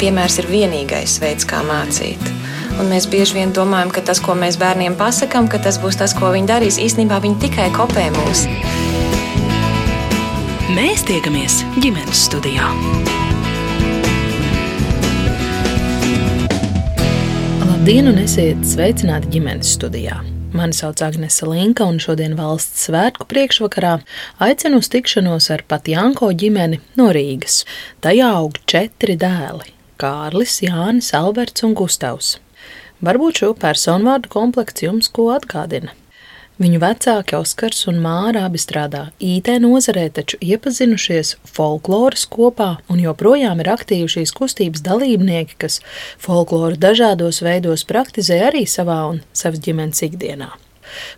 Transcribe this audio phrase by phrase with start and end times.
[0.00, 2.20] piemērs ir vienīgais veids, kā mācīt.
[2.80, 6.14] Un mēs bieži vien domājam, ka tas, ko mēs bērniem pasakām, ka tas būs tas,
[6.16, 6.80] ko viņi darīs.
[6.82, 8.46] Īsnībā viņi tikai kopē mūs.
[10.74, 12.70] Mēs tiekamies ģimenes studijā.
[17.62, 20.22] Labdien, un esiet sveicināti ģimenes studijā!
[20.54, 23.96] Mani sauc Agnese Linka, un šodien valsts svētku priekšvakarā
[24.46, 27.64] aicinu uz tikšanos ar Patjanko ģimeni no Rīgas.
[28.06, 32.38] Tajā aug četri dēli- Kārlis, Jānis, Alberts un Gustavs.
[33.04, 35.92] Varbūt šo personu vārdu komplekts jums ko atgādina.
[36.62, 43.58] Viņu vecāki Oskars un Māra abi strādā IT nozarē, taču iepazinušies folkloras kopā un joprojām
[43.64, 45.80] ir aktīvi šīs kustības dalībnieki, kas
[46.22, 50.52] folkloru dažādos veidos praktizē arī savā un savas ģimenes ikdienā.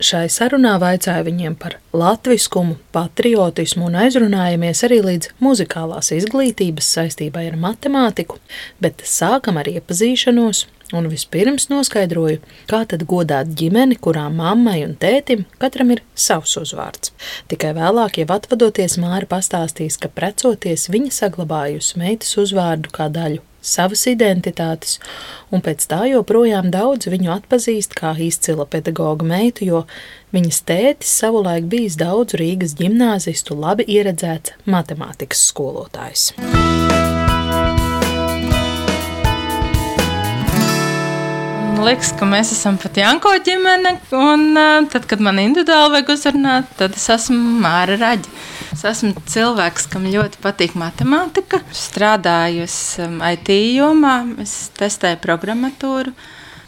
[0.02, 7.60] Šai sarunā vaicāja viņiem par latviskumu, patriotismu un aizrunājamies arī līdz muzikālās izglītības saistībai ar
[7.60, 8.40] matemātiku,
[8.82, 12.38] bet sākam ar iepazīšanos, Un vispirms noskaidroju,
[12.70, 17.10] kā tad godāt ģimeni, kurā mammai un tētim katram ir savs uzvārds.
[17.50, 24.06] Tikai vēlāk, jau atvadoties, Māra pastāstīs, ka precoties viņa saglabājusi meitas uzvārdu kā daļu savas
[24.10, 24.98] identitātes,
[25.50, 29.84] un pēc tā joprojām daudz viņu atpazīst kā izcila pedagoga meitu, jo
[30.36, 36.32] viņas tētis savulaik bijis daudz Rīgas ģimnāzistu labi ieredzēts matemātikas skolotājs.
[41.86, 43.96] liekas, ka mēs esam pat Janko ģimene.
[44.16, 48.32] Un, uh, tad, kad man individuāli vajag uzrunāt, tad es esmu Māra Raģa.
[48.76, 51.62] Es esmu cilvēks, kam ļoti patīk matemātika.
[51.72, 56.12] Strādājusi um, IT jomā, es testēju programmatūru.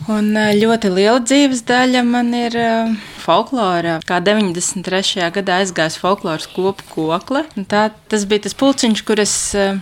[0.08, 3.98] Un ļoti liela dzīves daļa man ir uh, folklorā.
[4.08, 5.28] Kā 93.
[5.36, 7.44] gadā aizgājis folkloras kopu kokle.
[7.68, 9.76] Tā, tas bija tas pulciņš, kur es uh,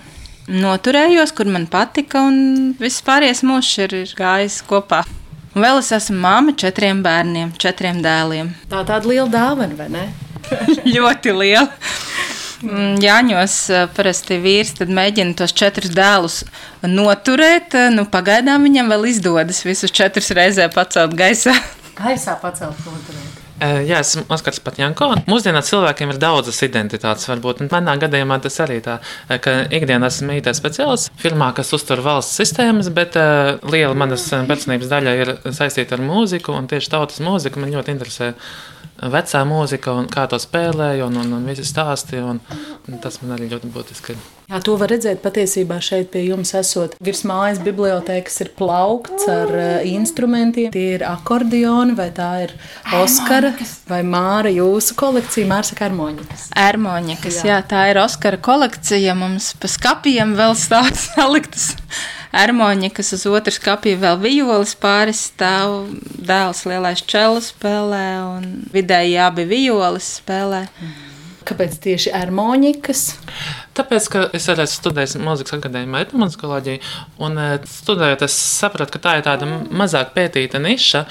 [0.51, 5.05] noturējos, kur man patika, un viss pārējais mūžs ir, ir gājis kopā.
[5.55, 8.57] Un vēl es esmu māma četriem bērniem, četriem dēliem.
[8.67, 10.09] Tā ir tāda liela dāvana, vai ne?
[10.97, 11.69] ļoti liela.
[12.65, 13.57] Mm, Jāņos
[13.97, 16.43] parasti vīrs mēģina tos četrus dēlus
[16.87, 17.77] noturēt.
[17.93, 21.57] Nu, pagaidām viņam vēl izdodas visus četrus reizē pacelt gaisā.
[22.01, 23.43] Gaisā pacelt noturēt.
[23.57, 25.07] Jā, esmu Oskars Patjanko.
[25.31, 27.63] Mūsdienās cilvēkiem ir daudzas identitātes, varbūt.
[27.73, 28.99] Manā gadījumā tas arī tā,
[29.41, 34.93] ka ikdienā esmu IT speciālists firmā, kas uztur valsts sistēmas, bet uh, liela manas personības
[34.93, 38.35] daļa ir saistīta ar mūziku, un tieši tautas mūzika man ļoti interesē
[39.03, 42.21] vecā mūzika un kā to spēlēja, un, un, un visi stāsti.
[42.23, 42.41] Un,
[42.87, 44.17] un tas man arī ļoti būtiski.
[44.47, 46.95] Jā, to var redzēt patiesībā šeit pie jums esot.
[47.03, 50.71] Virs mājas bibliotēkas ir plaukts ar uh, instrumentiem.
[50.75, 52.55] Tie ir akordioni, vai tā ir
[52.95, 53.51] Oskara
[53.91, 56.51] vai Māra jūsu kolekcija, Māra saka armoņikas.
[56.63, 57.57] Armoņikas, jā.
[57.57, 59.17] jā, tā ir Oskara kolekcija.
[59.19, 61.73] Mums pa skapiem vēl stāv saliktas
[62.35, 65.91] armoņa, kas uz otras kapja vēl vijoles pāris stāv.
[66.27, 70.67] Dēls lielais čels spēlē un vidēji abi vijoles spēlē.
[71.47, 73.03] Kāpēc tieši armoņikas?
[73.79, 76.81] Tāpēc, ka es arī studēju mūzikas akadēmijā, etnomuzikoloģiju,
[77.23, 81.05] un eh, studējot, es sapratu, ka tā ir tāda mazāk pētīta niša,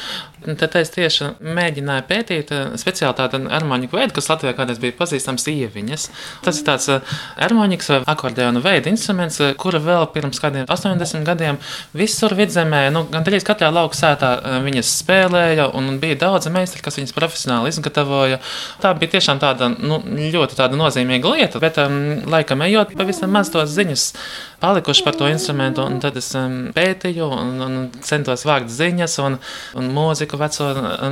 [0.45, 5.47] Tad es tieši mēģināju pētīt eh, speciāli tādu harmoniku veidu, kas Latvijā kādreiz bija pazīstams
[5.49, 6.05] ieviņas.
[6.45, 11.57] Tas ir tāds eh, vai akordeona veida instruments, eh, kura vēl pirms kādiem 80 gadiem
[11.97, 14.31] visur vidzemē, nu, gandrīz katrā lauka sētā
[14.65, 18.41] viņas spēlēja, un bija daudzi meistari, kas viņas profesionāli izgatavoja.
[18.83, 20.01] Tā bija tiešām tāda nu,
[20.35, 21.97] ļoti tāda nozīmīga lieta, bet um,
[22.29, 24.11] laikam ejot, pavisam maz tos ziņas
[24.61, 29.37] palikuši par to instrumentu, un tad es um, pētīju un, un centos vākt ziņas un,
[29.79, 30.69] un mūziku veco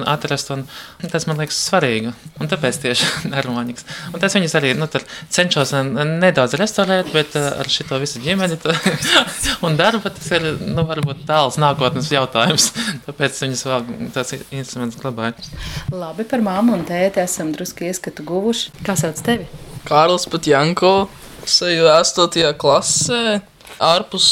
[0.09, 0.53] atrast.
[0.53, 0.65] Un,
[1.11, 2.13] tas man liekas svarīgi.
[2.41, 3.87] Un tāpēc tieši harmonikas.
[4.11, 4.87] Un tas viņas arī nu,
[5.33, 8.59] cenšos nedaudz restaurēt, bet uh, ar šo visu ģimeni
[9.65, 12.71] un darbu tas ir nu, varbūt tāls nākotnes jautājums.
[13.07, 15.35] Tāpēc viņas vēl tāds instruments glabāja.
[15.93, 18.73] Labi, par māmu un tēti esam drusku ieskatu guvuši.
[18.85, 19.47] Kā sauc tevi?
[19.83, 20.93] Kārlis Patjanko,
[21.49, 22.53] seju 8.
[22.59, 23.41] klasē.
[23.83, 24.25] Ārpus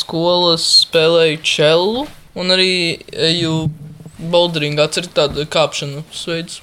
[0.00, 2.06] skolas spēlēju čelu
[2.36, 3.66] un arī eju
[4.16, 6.60] Boulderingā ir tāda kāpšanas veids.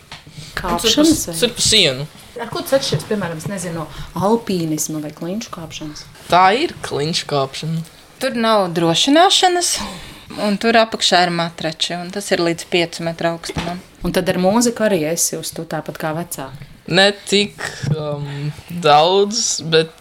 [0.57, 1.25] Kāpšanas veids?
[1.29, 2.07] Tas ir pa sienu.
[2.41, 6.01] Ar ko tas atšķiras, piemēram, nezinu, no alpīnisma vai klinšu kāpšanas?
[6.31, 7.83] Tā ir klinšu kāpšana.
[8.23, 9.75] Tur nav drošināšanas,
[10.41, 13.81] un tur apakšā ir matrači, un tas ir līdz 5 metru augstumam.
[14.03, 16.72] Un tad ar mūziku arī esi uz to tāpat kā vecāki?
[16.87, 17.63] Ne tik
[17.95, 18.51] um,
[18.83, 19.93] daudz, bet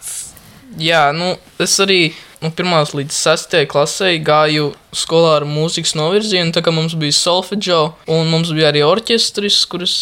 [0.81, 1.33] jā, nu,
[1.63, 2.13] es arī
[2.43, 7.15] no nu, 1 līdz 6 klasē gāju skolā ar mūzikas novirzienu, tā kā mums bija
[7.15, 7.81] solfeģo,
[8.11, 9.95] un mums bija arī orķestris, kuras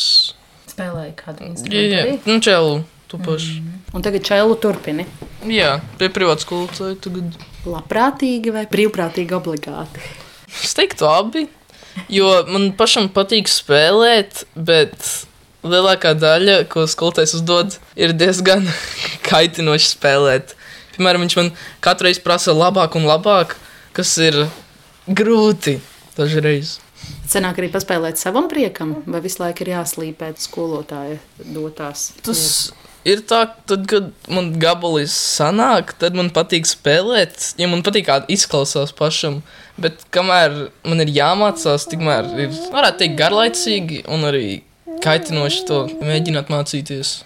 [0.71, 1.77] spēlēja kādu instrumentu.
[1.77, 2.17] Jā, jā.
[2.25, 2.81] nu čelu.
[3.11, 3.71] Mm.
[3.91, 5.03] Un tagad čelu turpini?
[5.51, 7.35] Jā, pie privātas skolotāja tagad.
[7.67, 10.05] Labprātīgi vai brīvprātīgi obligāti?
[10.63, 11.43] Es teiktu, abi.
[12.11, 14.95] Jo man pašam patīk spēlēt, bet
[15.63, 18.67] lielākā daļa, ko skolotājs uzdod, ir diezgan
[19.29, 20.55] kaitinoši spēlēt.
[20.95, 21.51] Piemēram, viņš man
[21.83, 23.55] katru reizi prasa labāk un labāk,
[23.95, 24.43] kas ir
[25.07, 25.79] grūti
[26.17, 26.79] dažreiz.
[27.31, 32.11] Senāk arī paspēlēt savam priekam, vai visu laiku ir jāslīpē skolotāja dotās.
[32.25, 32.41] Tas
[33.07, 38.19] ir tā, tad, kad man gabalīs sanāk, tad man patīk spēlēt, ja man patīk, kā
[38.31, 39.39] izklausās pašam.
[39.81, 44.45] Bet kamēr man ir jāmācās, tikmēr ir, varētu teikt, garlaicīgi un arī
[45.03, 47.17] kaitinoši to mēģināt mācīties.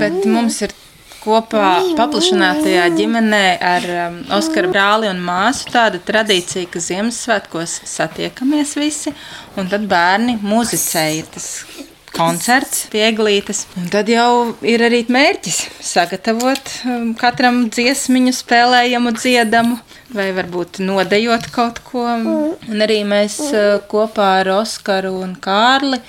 [0.00, 0.74] Bet mums ir
[1.22, 9.14] kopā paplašinātajā ģimenē ar um, Oskaru brāli un māsu tāda tradīcija, ka Ziemassvētkos satiekamies visi,
[9.56, 11.06] un tad bērni muzicē.
[11.20, 11.48] Ir tas
[12.12, 13.64] koncerts, pieglītas.
[13.80, 15.60] Un tad jau ir arī mērķis
[15.92, 19.78] sagatavot um, katram dziesmiņu, spēlējumu, dziedamu,
[20.12, 22.04] vai varbūt nodejot kaut ko.
[22.18, 26.02] Un arī mēs uh, kopā ar Oskaru un Kārli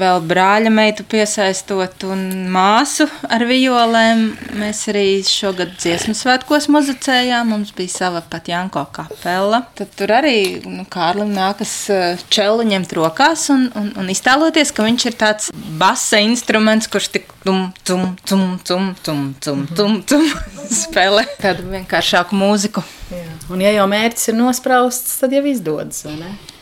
[0.00, 2.22] vēl brāļa meitu piesaistot un
[2.52, 4.24] māsu ar violēm.
[4.60, 7.52] Mēs arī šogad dziesmu svētkos muzicējām.
[7.52, 9.62] Mums bija sava pat Janko kapela.
[9.78, 11.74] Tad tur arī nu, Kārlim nākas
[12.32, 15.50] čelu ņemt rokās un, un, un iztēloties, ka viņš ir tāds
[15.80, 20.26] basa instruments, kurš tik tum, tum, tum, tum, tum, tum, tum, tum
[20.82, 22.84] spēlē tādu vienkāršāku mūziku.
[23.12, 23.26] Jā.
[23.52, 26.06] Un, ja jau mērķis ir nosprausts, tad jau izdodas.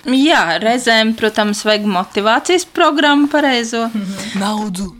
[0.08, 3.88] Jā, reizēm, protams, vajag motivācijas programmu pareizo.
[4.40, 4.94] Naudu.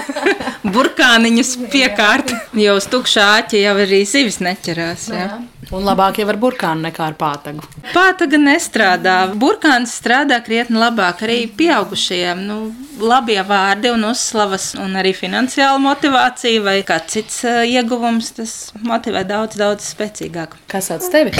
[0.74, 5.08] Burkāniņus piekārt, jo uz tukšā āķa jau arī zivis neķerās.
[5.12, 5.26] Jā.
[5.26, 5.40] Jā.
[5.70, 7.62] Un labāk jau ar burkānu nekā ar pātagu.
[7.92, 9.16] Pātaga nestrādā.
[9.38, 12.40] Burkāns strādā krietni labāk arī pieaugušajiem.
[12.48, 12.56] Nu,
[12.98, 19.60] labie vārdi un uzslavas, un arī finansiāla motivācija vai kāds cits ieguvums, tas motivē daudz,
[19.60, 20.58] daudz spēcīgāk.
[20.70, 21.36] Kas sauc tevi?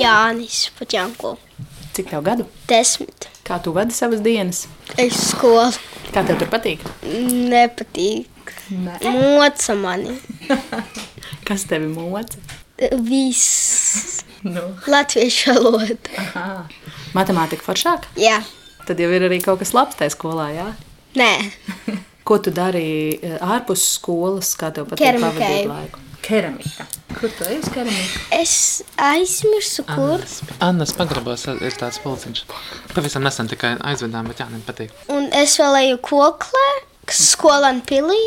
[0.00, 1.36] Jānis Paķanko.
[1.94, 2.44] Cik tev gadu?
[2.66, 3.28] Desmit.
[3.46, 4.64] Kā tu vadi savas dienas?
[4.98, 5.68] Es skolu.
[6.10, 6.82] Kā tev tur patīk?
[7.06, 8.50] Nepatīk.
[8.74, 8.96] Nē.
[9.14, 10.16] Moca mani.
[11.46, 12.40] Kas tevi moca?
[13.06, 14.24] Viss.
[14.42, 14.64] Nu.
[14.90, 16.26] Latviešu valoda.
[17.14, 18.10] Matemātika foršāk?
[18.18, 18.40] Jā.
[18.88, 20.66] Tad jau ir arī kaut kas labs tajā skolā, jā?
[21.16, 21.30] Nē.
[22.26, 26.03] Ko tu darīji ārpus skolas, kā tev patīk pavadīt laiku?
[26.24, 26.86] Keramika.
[27.14, 28.20] Kur tu ej uz keramiku?
[28.32, 28.54] Es
[28.96, 30.22] aizmirsu, kur.
[30.64, 32.46] Annas pagrabos ir tāds pulciņš.
[32.94, 34.94] Pavisam nesen tikai aizvedām, bet jā, nepatīk.
[35.12, 36.64] Un es vēl eju koklē,
[37.12, 38.22] skolēnu pilī.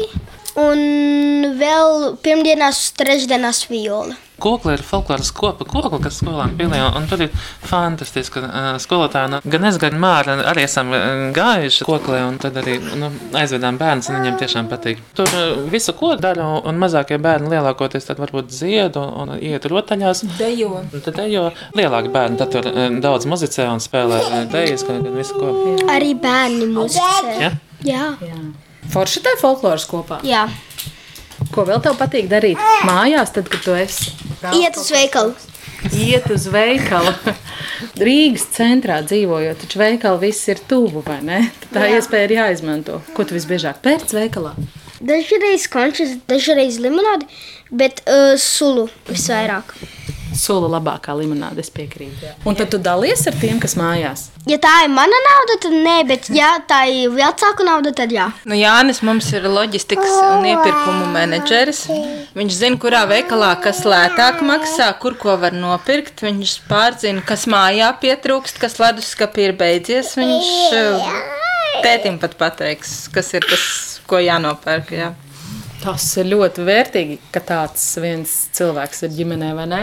[0.57, 4.15] Un vēl pirmdienās, trešdienās violi.
[4.39, 7.31] Kokla ir folkloras kopa, kokla, kas skolām pilī, un tur ir
[7.65, 8.43] fantastiski.
[8.43, 10.91] Uh, skolotāji, nu, gan es, gan Māra arī esam
[11.33, 15.01] gājuši koklē, un tad arī nu, aizvedām bērnus, un viņiem tiešām patīk.
[15.17, 15.31] Tur
[15.73, 20.23] visu ko dara, un mazākie bērni lielākoties tad varbūt zied un, un iet rotaļās.
[20.37, 20.83] Dejo.
[20.93, 21.47] Tad dejo
[21.77, 22.69] lielāki bērni, tad tur
[23.01, 24.21] daudz muzicē un spēlē
[24.53, 25.53] dejas, gan, gan visu ko.
[25.93, 27.37] Arī bērni muzicē.
[27.41, 27.51] Ja?
[27.85, 28.05] Jā.
[28.21, 28.39] Jā.
[28.93, 30.21] Forši tā folkloras kopā.
[30.25, 30.45] Jā.
[31.53, 34.13] Ko vēl tev patīk darīt mājās, tad, kad tu esi?
[34.57, 35.35] Iet uz veikalu.
[35.93, 37.13] Iet uz veikalu.
[38.07, 41.43] Rīgas centrā dzīvojot, taču veikali viss ir tuvu, vai ne?
[41.73, 41.99] Tā Jā.
[41.99, 43.01] iespēja ir jāizmanto.
[43.17, 44.55] Ko tu visbiežāk pērc veikalā?
[44.97, 47.29] Dažreiz končus, dažreiz limonādi,
[47.69, 49.75] bet uh, sulu visvairāk.
[50.37, 52.29] Sula labākā limonāde, es piekrītu.
[52.47, 54.27] Un tad tu dalies ar tiem, kas mājās.
[54.47, 58.29] Ja tā ir mana nauda, tad nē, bet ja tā ir vecāka nauda, tad jā.
[58.47, 61.83] Nu, Jānis mums ir loģistikas un iepirkumu menedžeris.
[62.37, 66.23] Viņš zina, kurā veikalā kas lētāk maksā, kur ko var nopirkt.
[66.25, 70.13] Viņš pārzina, kas mājā pietrūkst, kas leduskapī ir beidzies.
[70.19, 71.13] Viņš eh,
[71.85, 73.65] tētim pat pateiks, kas ir tas,
[74.07, 74.93] ko jānopērk.
[74.95, 75.13] Jā.
[75.77, 79.81] Tas ir ļoti vērtīgi, ka tāds viens cilvēks ir ģimenē, vai ne?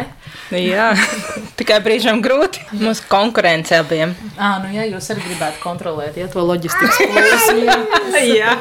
[0.59, 0.89] Jā,
[1.59, 2.65] tikai brīžam grūti.
[2.81, 4.15] Mums konkurence abiem.
[4.35, 8.19] À, nu, ja jūs arī gribētu kontrolēt ja, to loģistikas plūsmu.
[8.27, 8.57] Jā.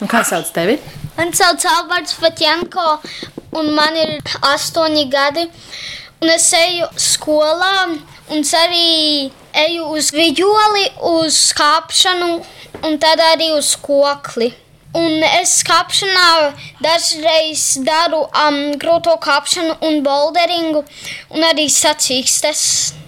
[0.00, 0.78] Un kā sauc tevi?
[1.18, 2.96] Man sauc Alberts Fatjanko,
[3.60, 4.16] un man ir
[4.54, 5.44] astoņi gadi.
[6.22, 7.90] Un es eju skolā,
[8.30, 9.28] un es arī
[9.66, 12.36] eju uz violi, uz kāpšanu,
[12.86, 14.52] un tad arī uz kokli.
[14.98, 16.52] Un es kāpšanā
[16.84, 20.84] dažreiz daru um, grūto kāpšanu un boulderingu,
[21.32, 22.64] un arī sacīkstes.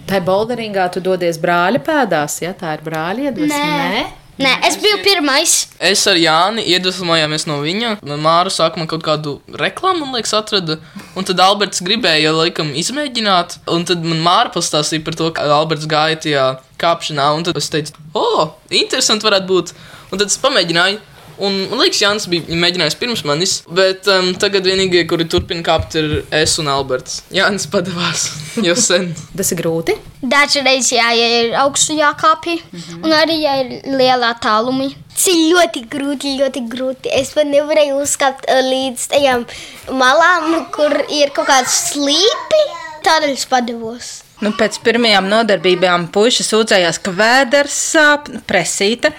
[0.09, 3.65] Tā bolderingā tu dodies brāļa pēdās, ja tā ir brāļa iedvesma.
[3.93, 4.05] Nē.
[4.35, 5.53] Nē, es biju pirmais.
[5.79, 7.93] Es ar Jāni iedvesmojāmies no viņa.
[8.19, 10.75] Māra sākumā kaut kādu reklāmu, man liekas, atrada.
[11.15, 13.61] Un tad Alberts gribēja, laikam, izmēģināt.
[13.71, 16.45] Un tad man Māra pastāstīja par to, ka Alberts gāja tajā
[16.81, 17.29] kāpšanā.
[17.37, 19.75] Un tad es teicu, o, oh, interesanti varētu būt.
[20.11, 20.99] Un tad es pamēģināju.
[21.37, 25.97] Un, man liekas, Jānis bija mēģinājis pirms manis, bet um, tagad vienīgie, kuri turpina kāpt,
[25.99, 27.21] ir es un Alberts.
[27.35, 28.27] Jānis padavās
[28.67, 29.11] jau sen.
[29.35, 29.97] Tas ir grūti.
[30.25, 33.03] Dažreiz jā, ja ir augstu jākāpj, mm -hmm.
[33.03, 34.93] un arī ja ir lielā tālumā.
[35.15, 37.11] Tas ir ļoti grūti, ļoti grūti.
[37.11, 39.45] Es pat nevarēju uzkāpt uh, līdz tajām
[39.91, 42.63] malām, kur ir kaut kāds slīpi.
[43.05, 44.25] Tādēļ es padavos.
[44.43, 49.13] Nu, pēc pirmajām nodarbībām puikas sūdzējās, ka vēders sāp, presīte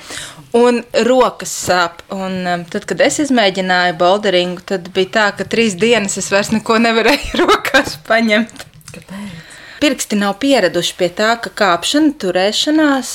[0.56, 2.02] un rokas sāp.
[2.14, 6.52] Un, um, tad, kad es izmēģināju boulderingu, tad bija tā, ka trīs dienas es vairs
[6.54, 8.66] neko nevarēju rokās paņemt.
[8.94, 9.42] Kāpēc?
[9.76, 13.10] Pirksti nav pieraduši pie tā, ka kāpšana, turēšanās,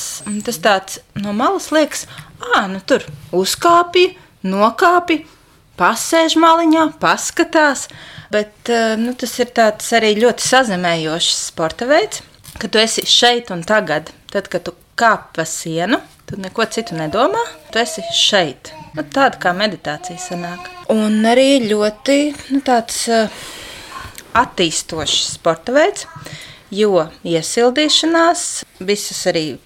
[0.46, 2.06] tas tāds no malas liekas,
[2.54, 3.02] ah, nu tur
[3.34, 4.12] uzkāpja,
[4.46, 5.26] nokāpja,
[5.82, 7.88] pasēž maliņā, paskatās.
[8.32, 9.50] Bet uh, nu, tas ir
[9.98, 12.22] arī ļoti sazemējošs sporta veids,
[12.62, 14.14] ka tu esi šeit un tagad.
[14.32, 15.98] Tad, kad tu kāp pa sienu,
[16.32, 18.72] tu neko citu nedomā, tu esi šeit.
[18.96, 20.70] Nu, tāda kā meditācija sanāk.
[20.92, 22.18] Un arī ļoti
[22.52, 23.44] nu, tāds uh,
[24.40, 26.08] attīstošs sporta veids.
[26.72, 28.42] Jo iesildīšanās,
[28.88, 29.58] visas arī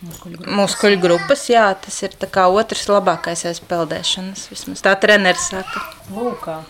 [0.49, 4.47] muskuļu grupas, jā, tas ir otrs labākais aiz peldēšanas.
[4.49, 5.85] Vismaz tā treneris saka.
[6.09, 6.63] Lūkā.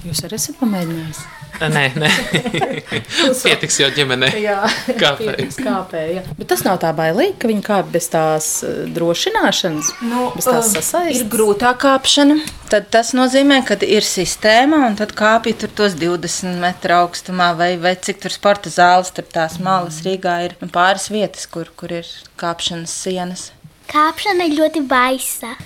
[0.00, 1.18] Jūs arī esat pamēģinājis?
[1.60, 2.08] Nē, nē.
[3.44, 4.30] pietiks jau ģimenē.
[4.40, 4.62] Jā,
[5.02, 5.58] kāpēc?
[5.60, 6.22] kāpēja.
[6.38, 10.70] Bet tas nav tā bailīgi, ka viņi kāp bez tās uh, drošināšanas, nu, bez tās
[10.72, 11.20] sasaistes.
[11.20, 12.38] Ir grūtāk kāpšana.
[12.72, 17.74] Tad tas nozīmē, ka ir sistēma, un tad kāpj tur tos 20 metru augstumā, vai,
[17.82, 21.92] vai cik tur sporta zāles, tur tās malas Rīgā ir nu, pāris vietas, kur, kur
[22.00, 22.08] ir
[22.40, 23.50] kāpšanas sienas.
[23.90, 25.56] Kāpšana ir ļoti baisa.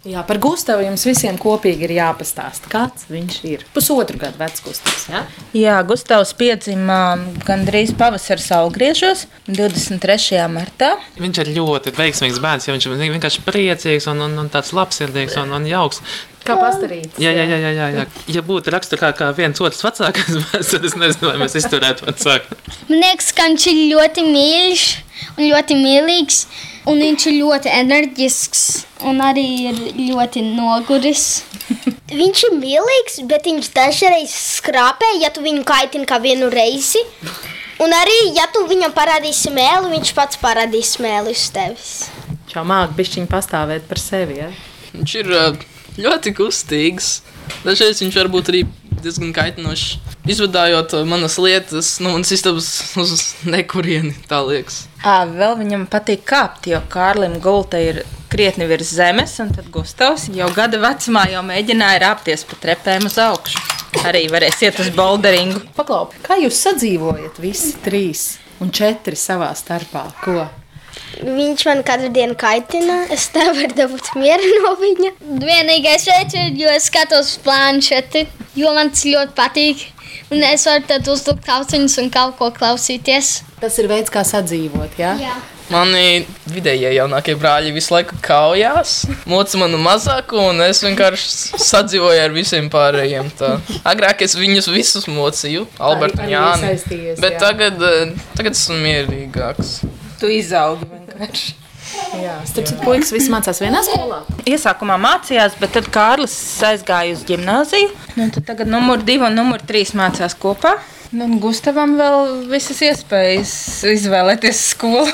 [0.00, 3.64] Jā, par Gustavu jums visiem kopīgi ir jāpastāsta, kāds viņš ir.
[3.74, 5.02] Pusotru gadu vecs Gustavs.
[5.12, 5.26] Ja?
[5.52, 10.40] Jā, Gustavs piedzima gandrīz pavasara saulgriežos, 23.
[10.48, 10.94] martā.
[11.20, 15.36] Viņš ir ļoti veiksmīgs bērns, jo viņš ir vienkārši priecīgs un, un, un tāds labsirdīgs
[15.42, 16.00] un, un jauks.
[16.48, 17.20] Kā pastarīts.
[17.20, 18.08] Jā, jā, jā, jā, jā, jā.
[18.38, 20.32] Ja būtu raksturā kā viens otrs vecākais
[20.72, 22.56] tad es nezinu, vai mēs izturētu vecāku.
[22.88, 24.88] Man liekas, ka viņš ir ļoti mīļš
[25.36, 26.44] un ļoti mīlīgs.
[26.88, 28.62] Un viņš ir ļoti enerģisks
[29.08, 31.42] un arī ir ļoti noguris.
[32.20, 37.02] viņš ir mīlīgs, bet viņš dažreiz skrāpē, ja tu viņu kaitini kā vienu reizi.
[37.80, 41.92] Un arī, ja tu viņam parādīsi mēlu, viņš pats parādīs mēlu uz tevis.
[42.50, 44.50] Čau māk bišķiņ pastāvēt par sevi, ja?
[44.92, 45.30] Viņš ir
[46.00, 47.20] ļoti kustīgs.
[47.64, 48.64] Dažreiz viņš var būt arī
[49.04, 49.98] diezgan kaitinošs.
[50.30, 54.84] Izvadājot manas lietas, no nu, manas istabas uz nekurieni, tā liekas.
[55.00, 60.28] À, vēl viņam patīk kāpt, jo Kārlim gulta ir krietni virs zemes, un tad Gustavs
[60.34, 63.58] jau gada vecumā jau mēģināja rāpties pa trepēm uz augšu.
[64.06, 65.64] Arī varēs iet uz boulderingu.
[65.74, 70.04] Paklauk, kā jūs sadzīvojat visi trīs un četri savā starpā?
[70.22, 70.44] Ko?
[71.20, 73.02] Viņš man katru dienu kaitina.
[73.12, 75.14] Es nevaru dabūt mieru no viņa.
[75.42, 78.26] Vienīgais veids ir, jo es skatos planšeti,
[78.58, 79.86] jo man tas ļoti patīk.
[80.30, 83.40] Un es varu tad uzlikt kauciņus un kaut ko klausīties.
[83.60, 84.94] Tas ir veids, kā sadzīvot.
[85.00, 85.16] Ja?
[85.20, 85.38] Jā.
[85.70, 92.34] Mani vidējie jaunākie brāļi visu laiku kaujās, moca manu mazāko, un es vienkārši sadzīvoju ar
[92.34, 93.30] visiem pārējiem.
[93.38, 93.52] Tā.
[93.86, 96.74] Agrāk es viņus visus mocīju, Albertu un Jāni.
[97.22, 97.42] Bet jā.
[97.44, 99.76] tagad, eh, tagad esmu mierīgāks.
[100.18, 100.90] Tu izaugi
[101.20, 101.56] vienkārši.
[102.20, 104.20] Jā, starp citu, puikas visi mācās vienā skolā.
[104.48, 106.34] Iesākumā mācījās, bet tad Kārlis
[106.66, 107.90] aizgāja uz gimnāziju.
[108.18, 110.76] Nu, tad tagad numur divi un numur trīs mācās kopā.
[111.10, 113.54] Nu, Gustavam vēl visas iespējas
[113.90, 115.08] izvēlēties skolu.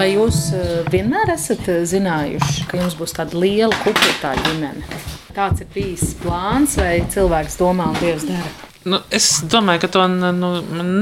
[0.00, 5.02] Vai jūs eh, vienmēr esat eh, zinājuši, ka jums būs tāda liela kupletā ģimene?
[5.36, 8.69] Tāds ir bijis plāns, vai cilvēks domā un Dievs dara?
[8.80, 10.48] Nu, es domāju, ka to nu,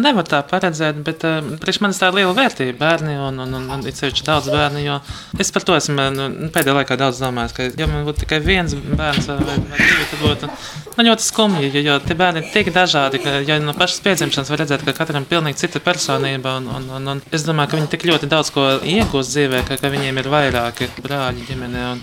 [0.02, 3.68] nevar tā paredzēt, bet uh, priekš manis tā ir liela vērtība bērni un, un, un,
[3.76, 4.96] un it sevišķi daudz bērnu.
[5.38, 8.74] Es par to esmu nu, pēdējā laikā daudz domājis, ka, ja man būtu tikai viens
[8.74, 11.70] bērns vai, vai divi, tad būtu nu, ļoti skumji.
[11.76, 14.96] Jo, jo tie bērni ir tik dažādi, ka ja no pašas piedzimšanas var redzēt, ka
[14.98, 16.58] katram ir pilnīgi cita personība.
[16.58, 19.78] Un, un, un, un es domāju, ka viņi tik ļoti daudz ko iegūst dzīvē, ka,
[19.78, 21.92] ka viņiem ir vairāki brāļi ģimenē.
[21.94, 22.02] Un,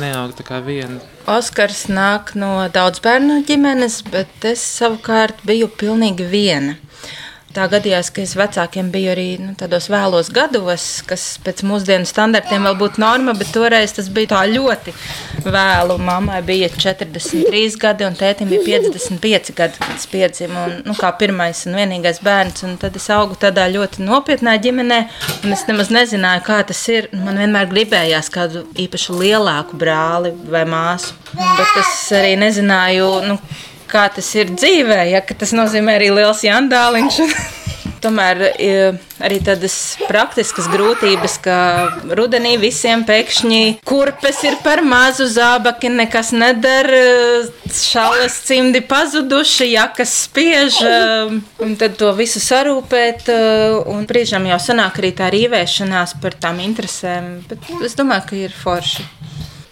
[0.00, 1.00] neaug tā kā viena.
[1.30, 6.76] Oskars nāk no daudz bērnu ģimenes, bet es savukārt biju pilnīgi viena.
[7.54, 12.64] Tā gadījās, ka es vecākiem biju arī nu, tādos vēlos gados, kas pēc mūsdienu standartiem
[12.66, 14.90] vēl būtu norma, bet toreiz tas bija tā ļoti
[15.44, 15.94] vēlu.
[16.02, 20.64] Mammai bija 43 gadi, un tētim bija 55 gadi, kad es piedzimu.
[20.64, 24.98] Un, nu, kā pirmais un vienīgais bērns, un tad es augu tādā ļoti nopietnā ģimenē,
[25.44, 27.06] un es nemaz nezināju, kā tas ir.
[27.14, 33.12] Man vienmēr gribējās kādu īpaši lielāku brāli vai māsu, bet es arī nezināju.
[33.30, 33.38] Nu,
[33.94, 37.22] kā tas ir dzīvē, ja tas nozīmē arī liels jandāliņš.
[38.04, 38.42] tomēr
[39.24, 39.74] arī tādas
[40.08, 41.56] praktiskas grūtības, ka
[42.16, 50.80] rudenī visiem pēkšņi kurpes ir par mazu, zābaki nekas nedara, šalas cimdi pazuduši, jakas spiež,
[51.64, 53.30] un tad to visu sarūpēt,
[53.90, 58.56] un brīžam jau sanāk arī tā rīvēšanās par tām interesēm, bet es domāju, ka ir
[58.64, 59.08] forši.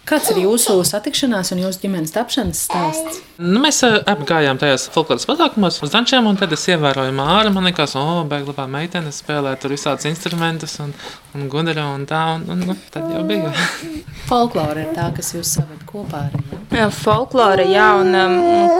[0.02, 3.20] Kāds ir jūsu satikšanās un jūsu ģimenes tapšanas stāsts?
[3.38, 7.52] Nu, mēs uh, apgājām tajos folkloras pasākumos uz dančiem, un tad es ievēroju māru.
[7.54, 10.90] Man liekas, o, oh, beigas labā meitene spēlē tur visādus instrumentus un,
[11.34, 13.52] un gudra un tā, un, un nu, tad jau bija.
[14.32, 16.58] folklora ir tā, kas jūs savat kopā ar viņu.
[16.72, 18.36] Jā, folklora, jā, un um,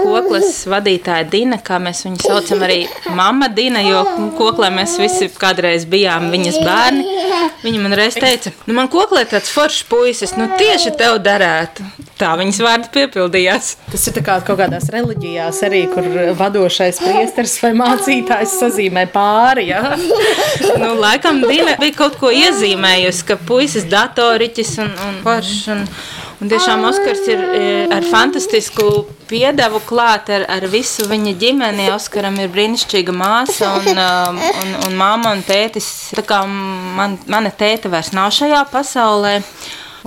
[0.07, 2.79] koklas vadītāja Dina, kā mēs viņu saucam arī
[3.13, 4.01] mama Dina, jo
[4.39, 7.05] koklē mēs visi kādreiz bijām viņas bērni.
[7.63, 11.85] Viņa man reiz teica, nu man koklē tāds foršs puisis, nu tieši tev derētu.
[12.23, 13.69] Tā viņas vārds piepildījās.
[13.91, 16.07] Tas ir kā kaut kādās reliģijās arī, kur
[16.39, 19.69] vadošais priesteris vai mācītājs sazīmē pāri.
[19.73, 19.97] Ja?
[20.81, 25.65] nu, laikam Dina bija kaut ko iezīmējusi, ka puisis datoriķis un, un foršs.
[25.77, 25.87] Un,
[26.43, 27.43] Un tiešām Oskars ir
[27.95, 28.87] ar fantastisku
[29.31, 31.85] piedevu klāt ar, ar visu viņa ģimeni.
[31.95, 35.87] Oskaram ir brīnišķīga māsa un, um, un, un mamma un tētis.
[36.19, 39.37] Tā kā man, mana tēta vairs nav šajā pasaulē.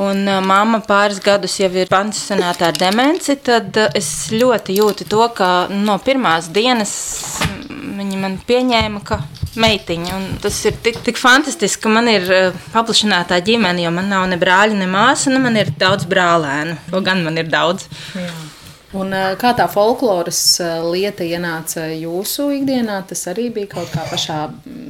[0.04, 5.08] Un uh, mamma pāris gadus jau ir pansionēta ar demenci, tad uh, es ļoti jūtu
[5.08, 6.98] to, ka no pirmās dienas
[8.00, 9.20] viņi man pieņēma, ka
[9.62, 10.16] meitiņa.
[10.18, 14.28] Un tas ir tik, tik fantastiski, ka man ir uh, paplašināta ģimene, jo man nav
[14.32, 16.78] ne brāļa, ne māsa, un man ir daudz brālēnu.
[17.06, 17.90] Gan man ir daudz.
[18.16, 18.30] Jā.
[18.96, 20.40] Un, kā tā folkloras
[20.88, 24.38] lieta ienāca jūsu ikdienā, tas arī bija kaut kā pašā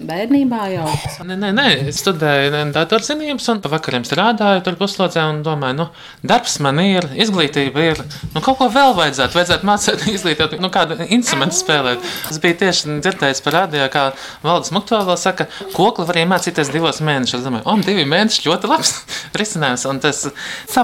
[0.05, 0.89] bērnībā jau?
[1.25, 1.65] Nē, nē, nē.
[1.89, 5.87] es studēju datorzinības un vakariem strādāju tur puslodzē un domāju, nu,
[6.27, 8.03] darbs man ir, izglītība ir,
[8.35, 12.05] nu, kaut ko vēl vajadzētu, vajadzētu mācīt izglītīt, nu, kādu instrumentu spēlēt.
[12.29, 14.05] Es biju tieši dzirdējis par radio, kā
[14.45, 17.41] Valdis Muktovā saka, kokli var iemācīties divos mēnešos.
[17.41, 18.93] Es domāju, un divi mēneši ļoti labs
[19.41, 19.87] risinājums.
[19.89, 20.25] Un tas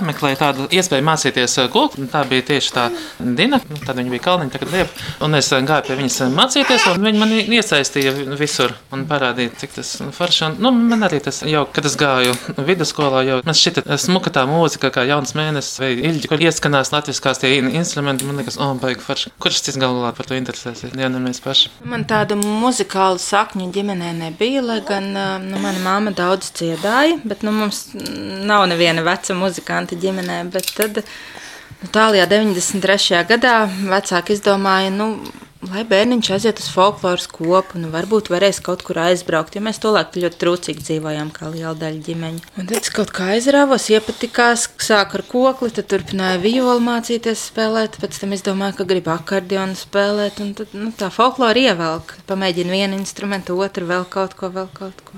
[0.02, 2.10] apmeklēja tādu iespēju mācīties kokli.
[2.12, 2.88] Tā bija tieši tā
[3.20, 5.08] Dina, nu, tad viņa bija Kalniņa, tagad Liepa.
[5.26, 9.54] Un es eh, gāju pie viņas eh, mācīties, un viņa man iesaistīja visur un parādīja,
[9.62, 10.44] cik tas nu, forši.
[10.48, 12.36] Un, nu, man arī tas jau, kad es gāju
[12.70, 16.94] vidusskolā, jau man šķita eh, smuka tā mūzika, kā jauns mēnesis vai ilģi, kur ieskanās
[16.96, 18.28] latviskās tie instrumenti.
[18.28, 19.34] Man liekas, oh, baigi forši.
[19.42, 20.96] Kurš cits galu galā par to interesēsies?
[20.98, 21.74] Jā, ne mēs paši.
[21.88, 27.54] Man tāda muzikāla sakņu ģimenē nebija, lai gan nu, mana māma daudz dziedāja, bet nu,
[27.56, 27.84] mums
[28.48, 30.42] nav neviena veca muzikanta ģimenē.
[30.52, 31.04] Bet tad
[31.90, 33.24] Tālajā 93.
[33.26, 35.16] gadā vecāki izdomāja, nu,
[35.66, 39.58] lai bērniņš aiziet uz folkloras kopu, nu, varbūt varēs kaut kur aizbraukt.
[39.58, 42.54] Jo mēs to laiku ļoti trūcīgi dzīvojām, kā liela daļa ģimeņa.
[42.62, 47.98] Un tad es kaut kā aizrāvos, iepatikās, sāku ar kokli, tad turpināju violi mācīties spēlēt.
[48.04, 50.38] Pēc tam es domāju, ka gribu akordionu spēlēt.
[50.46, 52.14] Un tad nu, tā folklora ievelk.
[52.30, 55.18] Pamēģinu vienu instrumentu, otru, vēl kaut ko, vēl kaut ko.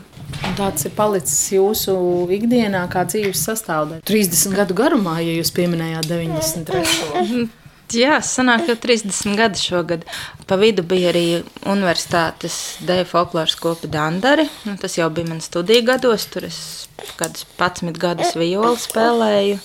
[0.58, 1.96] Tāds ir palicis jūsu
[2.34, 4.04] ikdienā, kā dzīves sastāvdaļa.
[4.06, 7.50] 30 gadu garumā, ja jūs pieminējāt 93.
[7.94, 10.06] Jā, sanāk jau 30 gadi šogad.
[10.50, 11.26] Pa vidu bija arī
[11.70, 14.48] universitātes deju folkloras kopa Dandari.
[14.66, 16.60] Nu, tas jau bija man studiju gados, tur es
[17.20, 19.60] kādus 11 gadus violi spēlēju.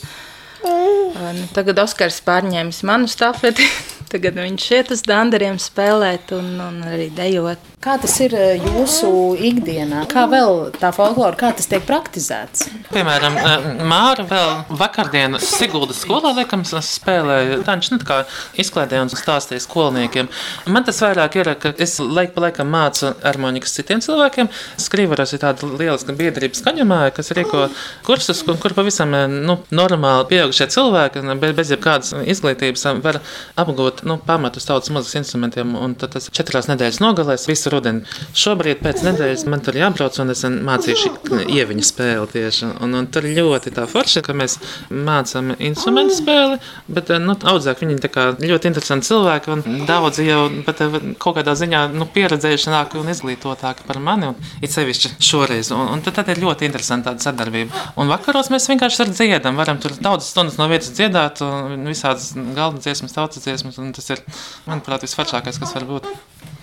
[0.65, 3.65] Nu, tagad Oskars pārņēmis manu stafeti.
[4.09, 7.61] Tagad viņš iet uz dandariem spēlēt un, un arī dejot.
[7.79, 10.01] Kā tas ir eh, jūsu ikdienā?
[10.11, 12.65] Kā vēl tā folklora, kā tas tiek praktizēts?
[12.91, 18.25] Piemēram, eh, Māra vēl vakardien Siguldas skolā liekam spēlēja tanču, nu, kā
[18.59, 20.31] izklaidēja un stāstīja skolniekiem.
[20.67, 24.51] Man tas vairāk ir, ka es laik pa laikam mācu harmonikas citiem cilvēkiem.
[24.83, 27.69] Skrīvaros ir tāda lieliska biedrība skaņamāja, kas rīko
[28.09, 33.23] kursus, kur, kur pavisam eh, nu, normāli pieaugušie cilvēki bez jebkādas izglītības var
[33.61, 35.75] apgūt nu, pamatus tautas muzikas instrumentiem.
[35.99, 38.05] Tad tas četrās nedēļas nogalēs visu rudeni.
[38.37, 41.13] Šobrīd pēc nedēļas man tur jābrauc, un es mācīšu
[41.49, 42.73] ieviņu spēli tieši.
[42.85, 44.59] Un, un tur ļoti tā forši, ka mēs
[44.91, 46.59] mācām instrumentu spēli,
[46.93, 51.55] bet nu, audzāk viņi ir ļoti interesanti cilvēki, un daudzi jau pat, eh, kaut kādā
[51.59, 55.73] ziņā nu, pieredzējušāki un izglītotāki par mani, un it sevišķi šoreiz.
[55.75, 57.85] Un, un tad, tad ir ļoti interesanti tāda sadarbība.
[58.01, 62.33] Un vakaros mēs vienkārši ar dziedam, varam tur daudzas stundas no vietas dziedāt, un visādas
[62.57, 64.25] galda dziesmas, tautas dziesmas, un tas ir,
[64.67, 66.09] manuprāt, visforšākais, kas var būt.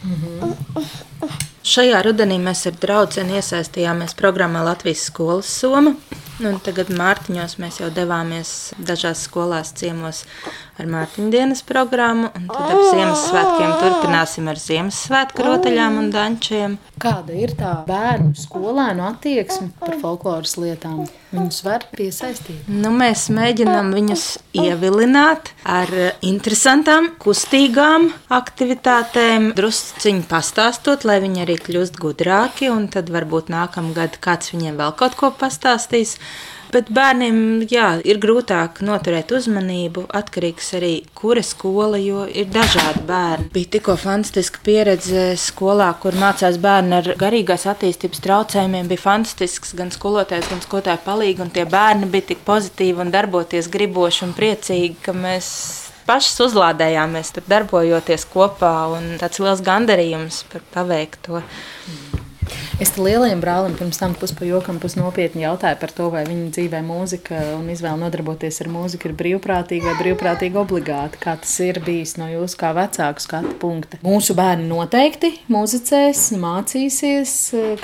[0.06, 0.56] -hmm.
[1.66, 5.96] Šajā rudenī mēs ar draugu iesaistījāmies programmā Latvijas skolas soma.
[6.38, 10.26] Nu, tagad Mārtiņos mēs jau devāmies dažās skolās ciemos
[10.78, 12.30] ar Mārtiņu dienas programmu.
[12.36, 16.78] Tad ap Ziemassvētkiem turpināsim ar Ziemassvētku rotaļām un dančiem.
[17.02, 21.08] Kāda ir tā bērnu skolēnu attieksme par folkloras lietām?
[21.36, 22.70] Viņus var piesaistīt.
[22.72, 25.92] Nu, mēs mēģinām viņus ievilināt ar
[26.26, 34.54] interesantām, kustīgām aktivitātēm, drusciņi pastāstot, lai viņi arī kļūst gudrāki, un tad varbūt nākamgad kāds
[34.56, 36.18] viņiem vēl kaut ko pastāstīs.
[36.76, 37.38] Bet bērniem
[37.72, 43.48] jā, ir grūtāk noturēt uzmanību, atkarīgs arī kura skola, jo ir dažādi bērni.
[43.54, 48.92] Bija tikko fantastiska pieredze skolā, kur mācās bērni ar garīgās attīstības traucējumiem.
[48.92, 53.72] Bija fantastisks gan skolotājs, gan skolotāja palīgi, un tie bērni bija tik pozitīvi un darboties
[53.72, 55.48] griboši un priecīgi, ka mēs
[56.10, 61.46] pašas uzlādējāmies darbojoties kopā, un tāds liels gandarījums par paveikto.
[62.84, 67.70] Es lielajam brālim pirms tam puspajokam, pusnopietni jautāju par to, vai viņa dzīvē mūzika un
[67.72, 71.22] izvēle nodarboties ar mūziku ir brīvprātīga vai brīvprātīga obligāti.
[71.24, 74.02] Kā tas ir bijis no jūsu kā vecāku skatu punkta?
[74.06, 77.36] Mūsu bērni noteikti muzicēs, mācīsies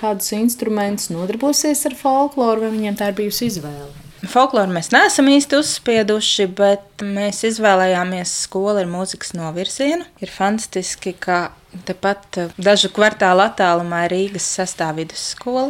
[0.02, 4.01] kādus instrumentus, nodarbosies ar folkloru, vai viņiem tā ir bijusi izvēle.
[4.30, 10.06] Folkloru mēs neesam īsti uzspieduši, bet mēs izvēlējāmies skolu ar mūzikas novirzienu.
[10.22, 11.48] Ir fantastiski, ka
[11.88, 15.70] Tepat eh, dažu kvartālu attālumā ir Rīgas sastāvvidus skola.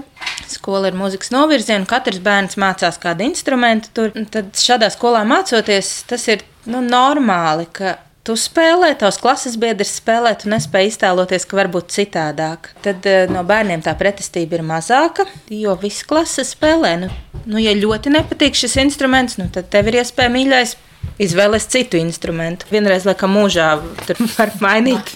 [0.49, 3.91] Skola ir mūzikas novirziena, katrs bērns mācās kādu instrumentu.
[3.93, 4.15] Tur.
[4.33, 10.33] Tad šādā skolā mācoties, tas ir nu, normāli, ka tu spēlē, tavs klases biedrs spēlē,
[10.39, 12.71] tu nespēji iztēloties, ka var būt citādāk.
[12.85, 16.93] Tad eh, no bērniem tā pretestība ir mazāka, jo visi klases spēlē.
[17.01, 17.11] Nu,
[17.45, 20.77] nu, ja ļoti nepatīk šis instruments, nu, tad tev ir iespēja mīļais
[21.21, 22.67] izvēlēs citu instrumentu.
[22.71, 23.73] Vienreiz, laikam, mūžā
[24.07, 25.13] tur var mainīt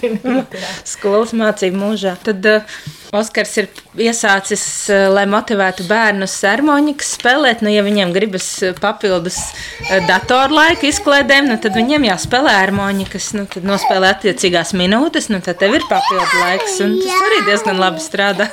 [0.86, 2.16] skolas mācību mūžā.
[2.26, 2.78] Tad uh,
[3.16, 3.68] Oskars ir
[4.02, 7.64] iesācis, uh, lai motivētu bērnus harmonikas spēlēt.
[7.64, 13.32] Nu, ja viņiem gribas uh, papildus uh, datorlaika izklaidēm, nu, tad viņiem jāspēlē harmonikas.
[13.38, 16.80] Nu, tad nospēlē attiecīgās minūtes, nu, tad tev ir papildu laiks.
[16.86, 18.50] Un tas arī diezgan labi strādā.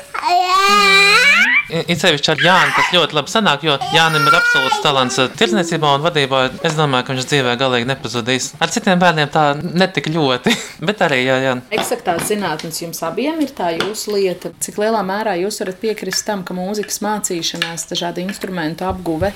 [1.72, 5.94] It sevišķi ar Jānu tas ļoti labi sanāk, jo Jānim ir absolūts talants eh, tirdzniecībā
[5.96, 6.42] un vadībā.
[6.68, 8.50] Es domāju, ka viņš dzīvē galīgi nepazudīs.
[8.60, 10.52] Ar citiem bērniem tā netik ļoti,
[10.88, 11.54] bet arī jā, jā.
[11.78, 14.52] Eksaktās zinātnes jums abiem ir tā jūsu lieta.
[14.64, 19.32] Cik lielā mērā jūs varat piekrist tam, ka mūzikas mācīšanās, dažādu instrumentu apguve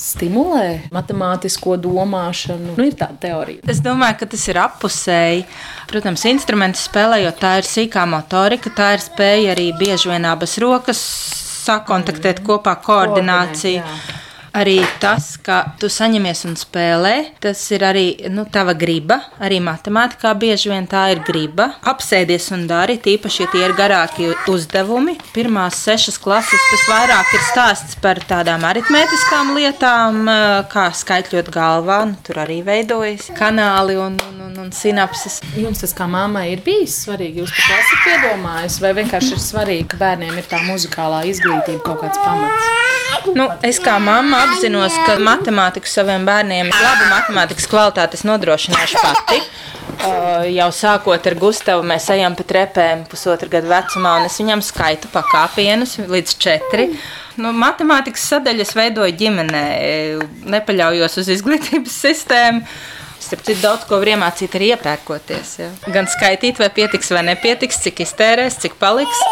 [0.00, 2.72] stimulē matemātisko domāšanu?
[2.78, 3.66] Nu, ir tāda teorija.
[3.68, 5.44] Es domāju, ka tas ir apusēji.
[5.92, 11.04] Protams, instruments spēlējot, tā ir sīkā motorika, tā ir spēja arī bieži vien abas rokas
[11.70, 13.84] sakontaktēt kopā koordināciju.
[13.84, 19.20] Koordinēt, Arī tas, ka tu saņemies un spēlē, tas ir arī nu, tava griba.
[19.38, 21.68] Arī matemātikā bieži vien tā ir griba.
[21.86, 25.14] Apsēdies un dari, tīpaši, ja tie ir garāki uzdevumi.
[25.30, 30.26] Pirmās sešas klases tas vairāk ir stāsts par tādām aritmētiskām lietām,
[30.72, 32.00] kā skaitļot galvā.
[32.10, 35.38] Nu, tur arī veidojas kanāli un, un, un, un sinapses.
[35.54, 37.44] Jums tas kā mammai ir bijis svarīgi.
[37.44, 42.02] Jūs pat esat iedomājis, vai vienkārši ir svarīgi, ka bērniem ir tā muzikālā izglītība kaut
[42.02, 42.74] kāds pamats?
[43.36, 49.40] Nu, es kā mamma apzinos, ka matemātiku saviem bērniem, labu matemātikas kvalitāti nodrošināšu pati.
[50.00, 54.62] Uh, jau sākot ar Gustavu, mēs ejam pa trepēm pusotru gadu vecumā, un es viņam
[54.64, 56.86] skaitu pa kāpienus līdz četri.
[57.40, 59.66] Nu, matemātikas sadaļas veidoju ģimenē,
[60.56, 62.64] nepaļaujos uz izglītības sistēmu.
[63.20, 65.52] Starp citu, daudz ko var iemācīt arī iepērkoties.
[65.60, 65.68] Ja.
[65.92, 69.24] Gan skaitīt, vai pietiks vai nepietiks, cik iztērēs, cik paliks.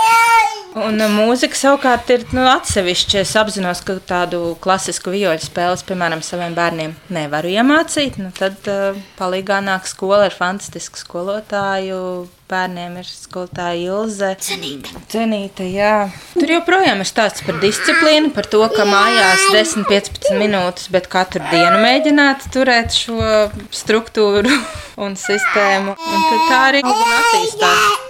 [0.86, 3.22] Un uh, mūzika savukārt ir nu, atsevišķa.
[3.24, 8.18] Es apzinos, ka tādu klasisku vijoļu spēles, piemēram, saviem bērniem nevaru iemācīt.
[8.22, 12.00] Nu, tad uh, palīgā nāk skola ar fantastisku skolotāju.
[12.48, 14.30] Bērniem ir skolotāja Ilze.
[14.40, 14.94] Cenīte.
[15.12, 16.08] Cenīte, jā.
[16.32, 21.76] Tur joprojām ir stāsts par disciplīnu, par to, ka mājās 10-15 minūtes, bet katru dienu
[21.84, 23.20] mēģināt turēt šo
[23.68, 24.58] struktūru
[25.04, 25.96] un sistēmu.
[25.98, 28.07] Un tā arī attīstās.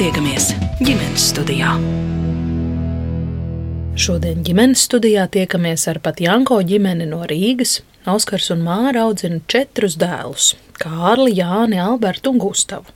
[0.00, 0.46] Tiekamies
[0.80, 1.74] ģimenes studijā.
[4.00, 7.82] Šodien ģimenes studijā tiekamies ar Patjanko ģimeni no Rīgas.
[8.08, 12.88] Oskars un Māra audzina četrus dēlus- Kārli, Jāni, Albertu un Gustavu.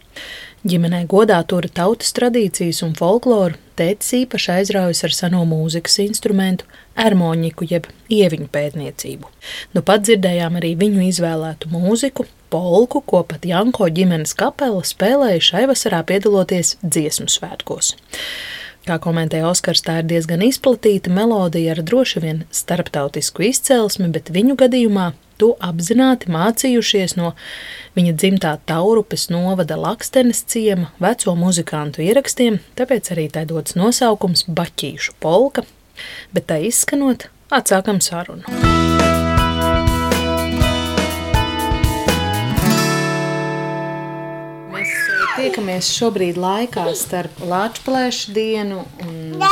[0.64, 6.64] Ģimenē godā tura tautas tradīcijas un folkloru, tētis īpaši aizraujas ar seno mūzikas instrumentu,
[6.96, 9.28] ermoņiku jeb ieviņu pētniecību.
[9.74, 15.64] Nu pat dzirdējām arī viņu izvēlētu mūziku, polku, ko pat Janko ģimenes kapela spēlēja šai
[15.70, 17.96] vasarā piedaloties dziesmu svētkos.
[18.84, 24.58] Kā komentēja Oskars, tā ir diezgan izplatīta melodija ar droši vien starptautisku izcelsmi, bet viņu
[24.60, 25.06] gadījumā
[25.40, 27.32] to apzināti mācījušies no
[27.96, 35.16] viņa dzimtā Taurupes novada Lakstenes ciema veco muzikantu ierakstiem, tāpēc arī tai dots nosaukums Baķīšu
[35.24, 35.64] polka,
[36.36, 39.03] bet tā izskanot, atsākam sarunu.
[45.44, 49.44] Tiekamies šobrīd laikā starp Latvijas dienu un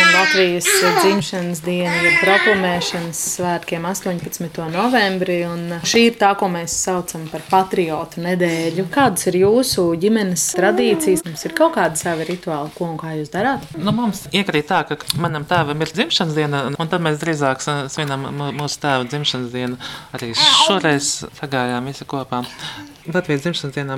[0.00, 0.64] un Latvijas
[1.02, 4.58] dzimšanas dienu, jeb proklamēšanas svētkiem 18.
[4.72, 5.38] novembrī.
[5.86, 8.86] Šī ir tā, ko mēs saucam par patriotu nedēļu.
[8.94, 11.24] Kādas ir jūsu ģimenes tradīcijas?
[11.26, 13.66] Mums ir kaut kāda sava rituāla, ko un kā jūs darāt?
[13.78, 18.28] Nu, mums iekrīt tā, ka manam tēvam ir dzimšanas diena, un tad mēs drīzāk svinam
[18.58, 19.80] mūsu tēva dzimšanas dienu.
[20.16, 22.44] Arī šoreiz pagājām visi kopā.
[23.08, 23.96] Latvijas dzimšanas dienā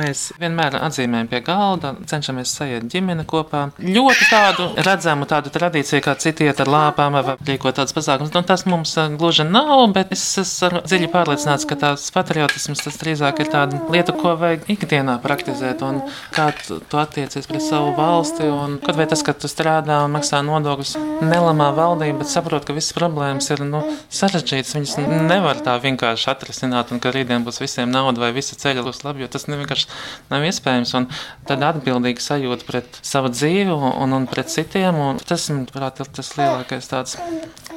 [0.00, 3.68] mēs vienmēr atzīmējam pie galda, cenšamies sajiet ģimene kopā.
[3.78, 8.32] Ļoti tādu redzamu tādu tradīciju, kā citi iet ar lāpām vai rīkot tādas pasākumus.
[8.34, 12.98] Nu, tas mums uh, gluži nav, bet es esmu dziļi pārliecināts, ka tās patriotisms tas
[13.00, 16.02] drīzāk ir tāda lieta, ko vajag ikdienā praktizēt un
[16.34, 18.48] kā tu, tu attiecies pret savu valsti.
[18.50, 22.76] Un, kad vai tas, ka tu strādā un maksā nodokļus, nelamā valdība, bet saprot, ka
[22.76, 24.74] visas problēmas ir nu, sarežģītas.
[24.78, 24.98] Viņas
[25.30, 29.24] nevar tā vienkārši atrisināt un ka rītdien būs visiem nauda vai visi ceļi būs labi,
[29.24, 29.88] jo tas vienkārši
[30.32, 30.94] nav iespējams.
[30.98, 31.08] Un
[31.48, 34.98] tad atbildīgi sajūta pret savu dzīvi un, un pret citiem.
[35.10, 37.18] Un tas, manuprāt, ir tas lielākais tāds,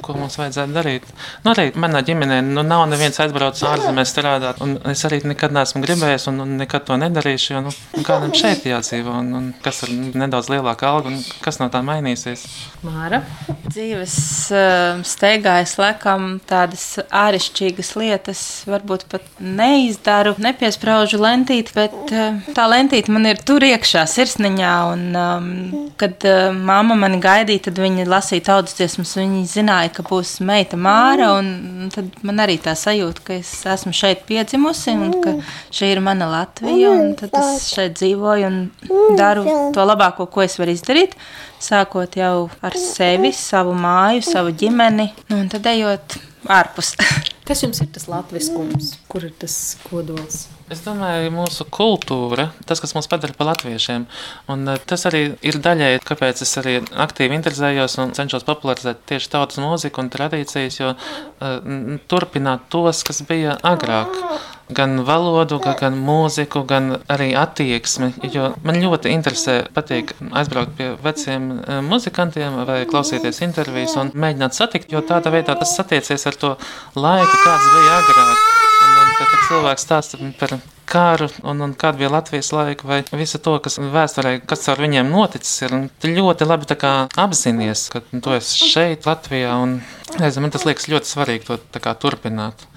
[0.04, 1.06] ko mums vajadzētu darīt.
[1.44, 5.82] Nu, arī manā ģimenē nu, nav neviens aizbraucis ārzemēs strādāt, un es arī nekad neesmu
[5.84, 7.74] gribējis un, un nekad to nedarīšu, jo nu,
[8.06, 12.44] kādam šeit jādzīvo, un, un kas ir nedaudz lielāka alga, un kas no tā mainīsies.
[12.84, 13.22] Māra?
[13.64, 14.16] Dzīves
[14.52, 22.64] uh, steigā es laikam tādas āršķirīgas lietas varbūt pat neizdaru, nepiespraužu lentīti, bet uh, tā
[22.70, 25.48] lentīte man ir tur iekšā sirsniņā, un um,
[26.00, 30.78] kad uh, mamma mani gaidīja, tad viņa lasīja tautas dziesmas, viņa zināja, ka būs meita
[30.80, 35.36] Māra, un tad man arī tā sajūta, ka es esmu šeit piedzimusi, un ka
[35.74, 38.60] šī ir mana Latvija, un tad es šeit dzīvoju un
[39.18, 41.18] daru to labāko, ko es varu izdarīt,
[41.62, 46.18] sākot jau ar sevi, savu māju, savu ģimeni, nu, un tad ejot
[46.50, 46.94] ārpus.
[47.48, 48.94] Kas jums ir tas latviskums?
[49.10, 50.46] Kur ir tas kodols?
[50.72, 54.06] Es domāju, mūsu kultūra, tas, kas mūs padara par latviešiem,
[54.48, 59.28] un eh, tas arī ir daļai, kāpēc es arī aktīvi interesējos un cenšos popularizēt tieši
[59.34, 64.16] tautas mūziku un tradīcijas, jo uh, turpināt tos, kas bija agrāk.
[64.72, 68.14] Gan valodu, gan mūziku, gan arī attieksmi.
[68.32, 74.56] Jo man ļoti interesē, patīk aizbraukt pie veciem uh, muzikantiem vai klausīties intervijas un mēģināt
[74.56, 76.54] satikt, jo tādā veidā tas satiecies ar to
[76.96, 78.46] laiku, kāds bija agrāk.
[78.84, 80.56] Un, un, kad cilvēks stāsta par
[80.88, 85.10] kāru un, un kāda bija Latvijas laika vai visu to, kas vēsturē, kas ar viņiem
[85.12, 86.78] noticis, ir ļoti labi
[87.24, 89.80] apzināties, ka tu esi šeit, Latvijā, un
[90.20, 92.68] nezinu, man tas liekas ļoti svarīgi to kā, turpināt.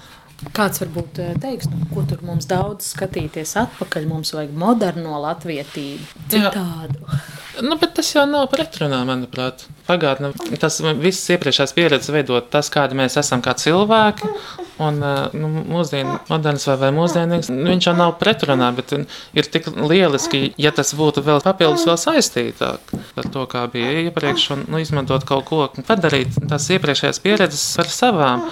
[0.54, 7.02] Kāds varbūt teiks, nu, ko tur mums daudz skatīties atpakaļ, mums vajag moderno latvietību, citādu.
[7.02, 7.18] Jā.
[7.62, 9.64] Nu, bet tas jau nav pretrunā, manuprāt.
[9.88, 10.30] Pagātnē
[10.62, 14.30] tas viss iepriekšējās pieredzes veidot tas, kādi mēs esam kā cilvēki.
[14.84, 19.66] Un nu, mūsdienu moderns vai, vai mūsdienīgs, nu, viņš jau nav pretrunā, bet ir tik
[19.74, 24.78] lieliski, ja tas būtu vēl papildus vēl saistītāk ar to, kā bija iepriekš, un nu,
[24.84, 28.46] izmantot kaut ko, padarīt tās iepriekšējās pieredzes par savām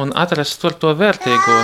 [0.00, 1.58] un atrast tur to vērtīgo.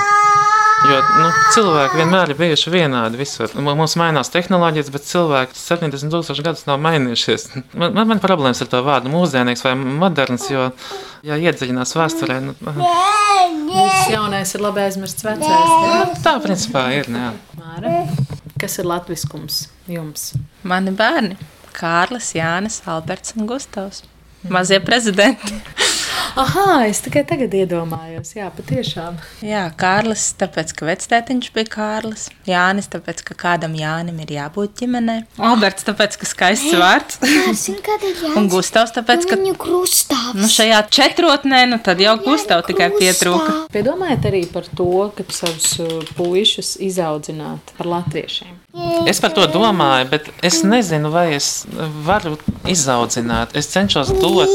[0.87, 3.51] Jo nu, cilvēki vienmēr ir bijuši vienādi visur.
[3.67, 7.49] Mums mainās tehnoloģijas, bet cilvēki 70,000 gadus nav mainījušies.
[7.73, 10.69] Man, man, man problēmas ar to vārdu mūsdienīgs vai moderns, jo,
[11.27, 12.55] ja iedziļinās vēsturē, nu,
[13.73, 15.75] viss jaunais ir labi aizmirsts vecais.
[15.91, 15.99] Jā.
[16.23, 17.11] Tā principā ir.
[17.11, 17.33] Jā.
[17.59, 17.97] Māra,
[18.63, 20.31] kas ir latviskums jums?
[20.63, 21.35] Mani bērni-
[21.79, 24.05] Kārlis, Jānis, Alberts un Gustavs.
[24.47, 25.59] Mazie prezidenti.
[26.37, 29.17] Ah, es tikai tagad iedomājos, jā, patiešām.
[29.47, 32.29] Jā, Kārlis, tāpēc, ka vectētiņš bija Kārlis.
[32.49, 35.17] Jānis, tāpēc, ka kādam Jānim ir jābūt ģimenē.
[35.51, 37.21] Alberts, tāpēc, ka skaists vārds.
[38.39, 40.37] Un Gustavs, tāpēc, ka viņu krustāvs.
[40.39, 43.65] Nu, šajā četrotnē, nu tad jau Gustav tikai pietrūka.
[43.75, 48.58] Piedomājiet arī par to, ka savus uh, puišus izaudzināt par latviešiem.
[49.09, 51.65] Es par to domāju, bet es nezinu, vai es
[52.05, 52.35] varu
[52.69, 53.55] izaudzināt.
[53.57, 54.53] Es cenšos dot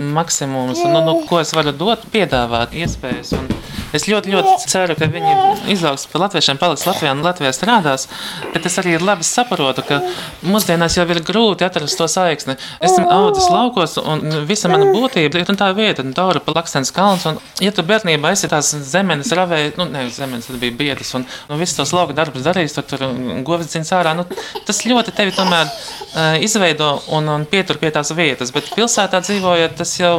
[0.00, 3.34] maksimumus, nu, nu, ko es varu dot, piedāvāt iespējas.
[3.36, 3.50] Un
[3.92, 5.34] es ļoti, ļoti ceru, ka viņi
[5.74, 8.06] izaugs par latviešiem, paliks Latvijā un Latvijā strādās.
[8.54, 10.00] Bet es arī labi saprotu, ka
[10.46, 12.56] mūsdienās jau ir grūti atrast to saikni.
[12.80, 16.94] Es esmu audzis laukos, un visa mana būtība ir tā vieta, un Daura pa Lakstens
[16.96, 17.26] kalns.
[17.28, 21.26] Un, ja tu bērnībā esi tās zemenes ravēji, nu, nevis zemenes, tad bija biedas, un,
[21.50, 23.04] un visus tos lauku darbus darījis, tad tur
[23.50, 24.14] govis dzins ārā.
[24.16, 24.26] Nu,
[24.66, 29.76] tas ļoti tevi tomēr uh, izveido un, un pietur pie tās vietas, bet pilsētā dzīvojot,
[29.82, 30.14] tas jau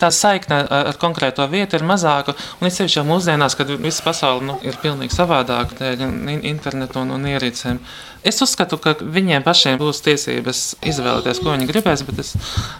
[0.00, 2.36] tā saikne ar, ar konkrēto vietu ir mazāka.
[2.60, 6.04] Un it sevišķi jau mūsdienās, kad visa pasaule nu, ir pilnīgi savādāka dēļ
[6.46, 7.80] internetu un, un ierīcēm.
[8.26, 12.32] Es uzskatu, ka viņiem pašiem būs tiesības izvēlēties, ko viņi gribēs, bet es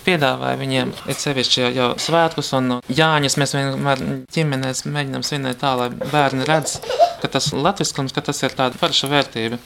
[0.07, 3.39] piedāvāju viņiem, it sevišķi jau svētkus un Jāņus.
[3.39, 4.03] Mēs vienmēr
[4.35, 6.81] ģimenēs mēģinām svinēt tā, lai bērni redz,
[7.23, 9.61] ka tas latviskums, ka tas ir tāda forša vērtība.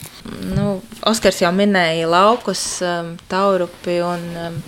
[0.53, 4.61] Nu, Oskars jau minēja laukus, um, taurupi un um,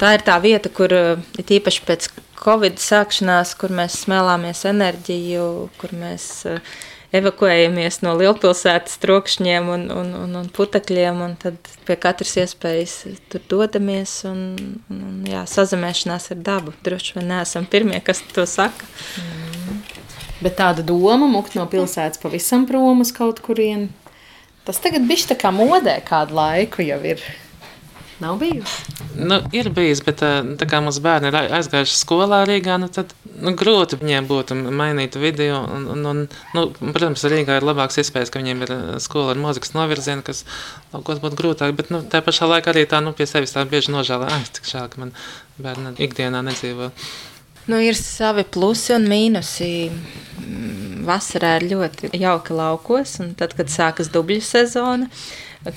[0.00, 2.08] tā ir tā vieta, kur ir īpaši pēc
[2.42, 5.44] Covid sākšanās, kur mēs smēlāmies enerģiju,
[5.78, 6.58] kur mēs uh,
[7.12, 12.96] evakuējamies no lielpilsētas trokšņiem un, un, un, un putekļiem, un tad pie katras iespējas
[13.32, 14.40] tur dodamies un,
[14.88, 16.74] un, un jā, sazemēšanās ar dabu.
[16.84, 18.88] Droši vien neesam pirmie, kas to saka.
[19.20, 19.82] Mm.
[20.42, 23.92] Bet tāda doma, mukt no pilsētas pavisam prom uz kaut kurieni,
[24.66, 27.22] tas tagad bišķi tā kā modē kādu laiku jau ir.
[28.22, 28.94] Nav bijusi.
[29.18, 33.10] Nu, ir bijis, bet tā kā mums bērni ir aizgājuši skolā Rīgā, nu, tad
[33.42, 35.58] nu, grūti viņiem būtu mainīt video.
[35.66, 36.20] Un, un, un,
[36.54, 40.44] nu, protams, Rīgā ir labāks iespējas, ka viņiem ir skola ar mūzikas novirzienu, kas
[40.94, 41.74] laukos būtu grūtāk.
[41.78, 44.70] Bet nu, tā pašā laikā arī tā nu, pie sevis tā bieži nožēlē, ah, cik
[44.70, 45.14] žēl, ka man
[45.58, 46.92] bērni ikdienā nedzīvo.
[47.66, 49.72] Nu, ir savi plusi un mīnusi.
[51.02, 55.08] Vasarā ir ļoti jauka laukos, un tad, kad sākas dubļu sezona,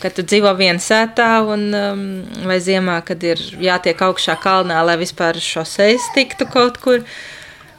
[0.02, 2.04] kad tu dzīvo viensētā, un, um,
[2.48, 7.06] vai ziemā, kad ir jātiek augšā kalnā, lai vispār šo sejas tiktu kaut kur.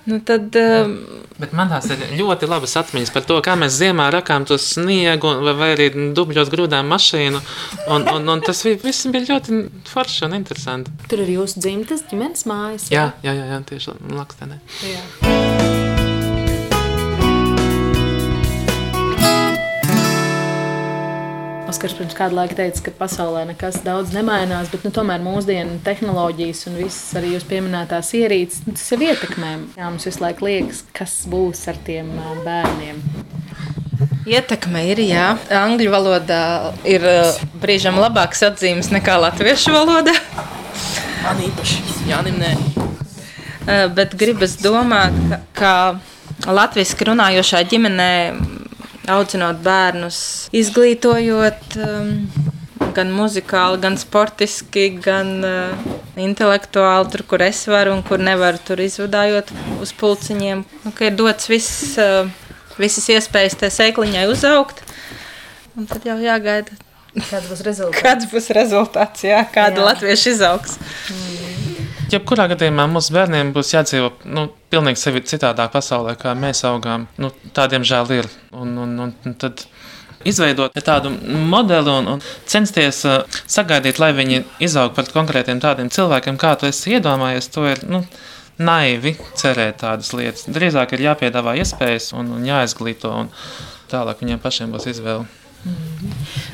[0.06, 0.92] Nu, tad, um,
[1.36, 5.32] Bet man tās ir ļoti labas atmiņas par to, kā mēs ziemā rakām to sniegu,
[5.42, 7.42] vai, vai arī dubļos grūdām mašīnu.
[7.90, 9.58] Un, un, un tas viss bija ļoti
[9.90, 10.94] forši un interesanti.
[11.10, 12.86] Tur ir jūsu dzimtas ģimenes mājas.
[12.94, 14.62] Jā, jā, jā, jā tieši Lakstenē.
[14.86, 15.85] Jā.
[21.76, 26.62] Oskars pirms kāda laika teica, ka pasaulē nekas daudz nemainās, bet nu, tomēr mūsdienu tehnoloģijas
[26.70, 29.50] un visas arī jūs pieminētās ierīces, nu, tas jau ietekmē.
[29.76, 32.08] Jā, mums visu laiku liekas, kas būs ar tiem
[32.46, 33.02] bērniem.
[34.24, 35.26] Ietekme ir, jā.
[35.52, 36.40] Angļu valodā
[36.88, 37.04] ir
[37.60, 40.16] brīžam labāks atzīmes nekā latviešu valodā.
[41.26, 42.56] Man īpaši, Jānim, nē.
[43.92, 45.12] Bet gribas domāt,
[45.52, 45.76] ka,
[46.40, 48.12] ka latviešu runājošā ģimenē
[49.10, 50.18] audzinot bērnus,
[50.56, 52.12] izglītojot um,
[52.96, 58.82] gan muzikāli, gan sportiski, gan uh, intelektuāli, tur, kur es varu un kur nevaru, tur
[58.84, 59.52] izvadājot
[59.84, 60.64] uz pulciņiem.
[60.84, 62.28] Nu, ir dots viss, uh,
[62.80, 64.82] visas iespējas tajā sēkliņai uzaugt,
[65.76, 66.76] un tad jau jāgaida.
[67.16, 68.02] Kāds būs rezultāts?
[68.04, 69.86] Kāds būs rezultāts, jā, kāda jā.
[69.88, 70.76] latviešu izaugs.
[71.08, 71.35] Mm.
[72.16, 77.06] Jebkurā gadījumā mūsu bērniem būs jādzīvo nu, pilnīgi sevi citādāk pasaulē, kā mēs augām.
[77.20, 78.30] Nu, tādiem žēl ir.
[78.56, 79.66] Un, un, un tad
[80.26, 81.12] izveidot tādu
[81.52, 86.70] modeli un, un censties uh, sagaidīt, lai viņi izaug par konkrētiem tādiem cilvēkiem, kā tu
[86.70, 87.84] esi iedomājies, to ir.
[87.90, 88.02] Nu,
[88.56, 90.46] Naivi cerēt tādas lietas.
[90.48, 93.28] Drīzāk ir jāpiedāvā iespējas un, un jāizglīto, un
[93.92, 95.26] tālāk viņiem pašiem būs izvēle.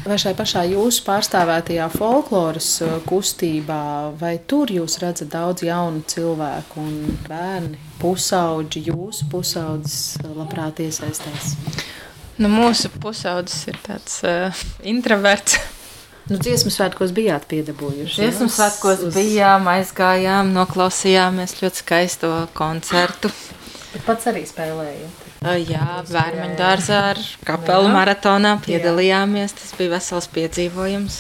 [0.03, 3.83] Vai šai pašā jūsu pārstāvētajā folkloras uh, kustībā,
[4.19, 11.55] vai tur jūs redzat daudz jaunu cilvēku un bērni, pusauģi, jūsu pusaudzes uh, labprāt iesaistās?
[12.41, 15.61] Nu, mūsu pusaudzes ir tāds uh, introverts.
[16.31, 18.21] Nu, dziesmu svētkos bijāt piedabūjuši.
[18.21, 19.17] Dziesmu svētkos uz...
[19.17, 23.31] bijām, aizgājām, noklausījāmies ļoti skaisto koncertu.
[23.93, 25.22] Bet pats arī spēlējāt.
[25.43, 27.95] Jā, Vērmaņu dārzā ar kapelu jā.
[27.97, 29.57] maratonā piedalījāmies.
[29.59, 31.17] Tas bija vesels piedzīvojums.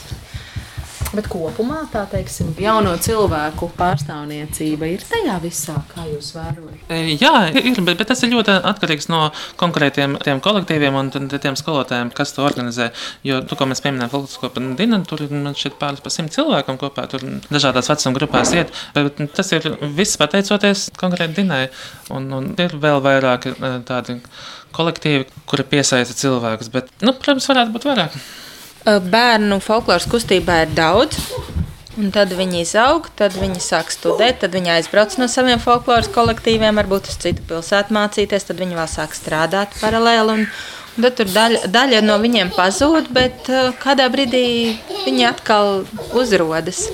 [1.12, 6.92] Bet kopumā tā teiksim, jauno cilvēku pārstāvniecība ir tajā visā, kā jūs vērojat?
[7.20, 9.26] Jā, ir, bet, bet tas ir ļoti atkarīgs no
[9.60, 12.88] konkrētiem kolektīviem un tiem skolotājiem, kas to organizē.
[13.28, 16.80] Jo, tu, ko mēs pieminējām, Falks kopā Dina, tur ir šeit pāris pa simt cilvēkiem
[16.80, 21.66] kopā, tur dažādās vecuma grupās iet, bet tas ir viss pateicoties konkrēti Dinai.
[22.12, 23.50] Un, un ir vēl vairāk
[23.88, 24.16] tādi
[24.72, 28.16] kolektīvi, kuri piesaista cilvēkus, bet, nu, protams, varētu būt vairāk.
[28.84, 31.18] Bērnu folkloras kustībā ir daudz.
[32.00, 36.78] Un tad viņi izaug, tad viņi sāk studēt, tad viņi aizbrauc no saviem folkloras kolektīviem,
[36.80, 40.38] varbūt uz citu pilsētu mācīties, tad viņi vēl sāk strādāt paralēli.
[40.38, 40.46] Un,
[40.96, 43.50] un tad tur daļa, daļa no viņiem pazūd, bet
[43.84, 44.46] kādā brīdī
[45.04, 45.82] viņi atkal
[46.16, 46.86] uzrodas.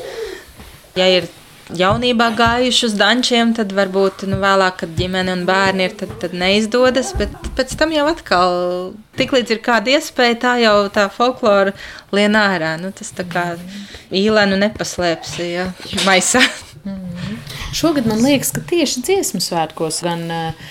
[0.99, 1.31] Ja ir
[1.77, 6.37] jaunībā gājuši uz dančiem, tad varbūt nu, vēlāk, kad ģimene un bērni ir, tad, tad
[6.37, 7.13] neizdodas.
[7.19, 8.57] Bet pēc tam jau atkal,
[9.21, 11.75] tiklīdz ir kāda iespēja, tā jau tā folklora
[12.15, 12.77] lien ārā.
[12.81, 13.51] Nu, tas tā kā
[14.15, 15.69] īlēnu nepaslēpsi ja,
[16.09, 16.45] maisā.
[17.73, 20.71] Šogad man liekas, ka tieši dziesmu svētkos gan uh,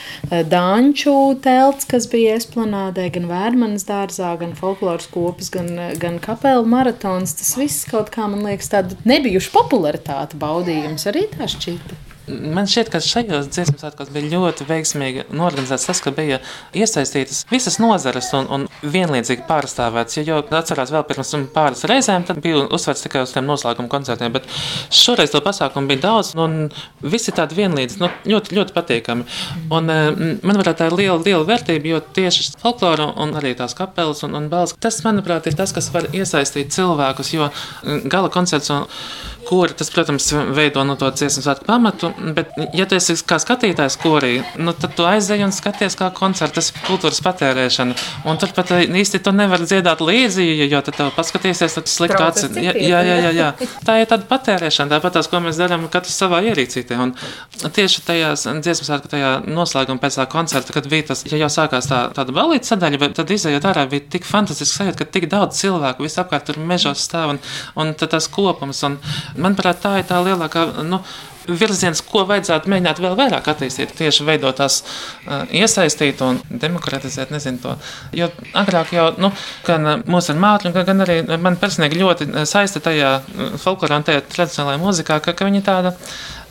[0.50, 5.70] Dāņu telts, kas bija esplanādē, gan Vērmanas dārzā, gan folkloras kopas, gan,
[6.02, 11.50] gan kapela maratons, tas viss kaut kā man liekas tāda nebijuši popularitāte baudījums arī tā
[11.54, 12.07] šķita.
[12.28, 16.42] Man šķiet, ka šajos dziesmu svētkos bija ļoti veiksmīgi norganizēts tas, ka bija
[16.76, 20.18] iesaistītas visas nozares un, un vienlīdzīgi pārstāvēts.
[20.20, 24.34] Jo, jo atcerās vēl pirms pāris reizēm, tad bija uzsvērts tikai uz tiem noslēguma koncertiem,
[24.36, 24.50] bet
[24.92, 26.58] šoreiz to pasākumu bija daudz un
[27.00, 29.28] visi tādi vienlīdz, nu, ļoti, ļoti patīkami.
[29.72, 34.26] Un, man varētu tā ir liela, liela vērtība, jo tieši folklora un arī tās kapelas
[34.28, 37.48] un, un balss, tas, manuprāt, ir tas, kas var iesaistīt cilvēkus, jo
[38.12, 38.84] gala koncerts un
[39.48, 43.98] kuri, tas, protams, veido no to dziesmu svētku pamatu, bet, ja tu esi kā skatītājs
[44.02, 47.96] korī, nu, tad tu aizej un skaties kā koncerts, tas ir kultūras patērēšana,
[48.28, 52.58] un tur pat īsti tu nevar dziedāt līdzi, jo tad tev paskatīsies, tad slikti acis.
[52.58, 53.50] Jā, jā, jā, jā,
[53.88, 57.16] tā ir tāda patērēšana, tāpat tās, ko mēs darām katrs savā ierīcītē, un
[57.64, 61.90] tieši tajās dziesmu svētku tajā noslēguma pēc tā koncerta, kad bija tas, ja jau sākās
[61.90, 65.60] tā, tāda balīta sadaļa, bet tad izējot ārā bija tik fantastiski sajūta, ka tik daudz
[65.62, 67.42] cilvēku visapkārt tur mežos stāv un,
[67.80, 68.98] un tas kopums, un
[69.38, 70.68] Manuprāt, tā ir tā lielākā.
[70.88, 71.02] Nu,
[71.48, 74.82] virziens, ko vajadzētu mēģināt vēl vairāk attīstīt, tieši veidot tās
[75.56, 77.76] iesaistīt un demokratizēt, nezinu to.
[78.18, 79.32] Jo agrāk jau, nu,
[79.68, 83.14] gan mūsu ar mātļu, gan, gan arī man personīgi ļoti saista tajā
[84.08, 85.96] tajā tradicionālajā mūzikā, ka, ka viņi tāda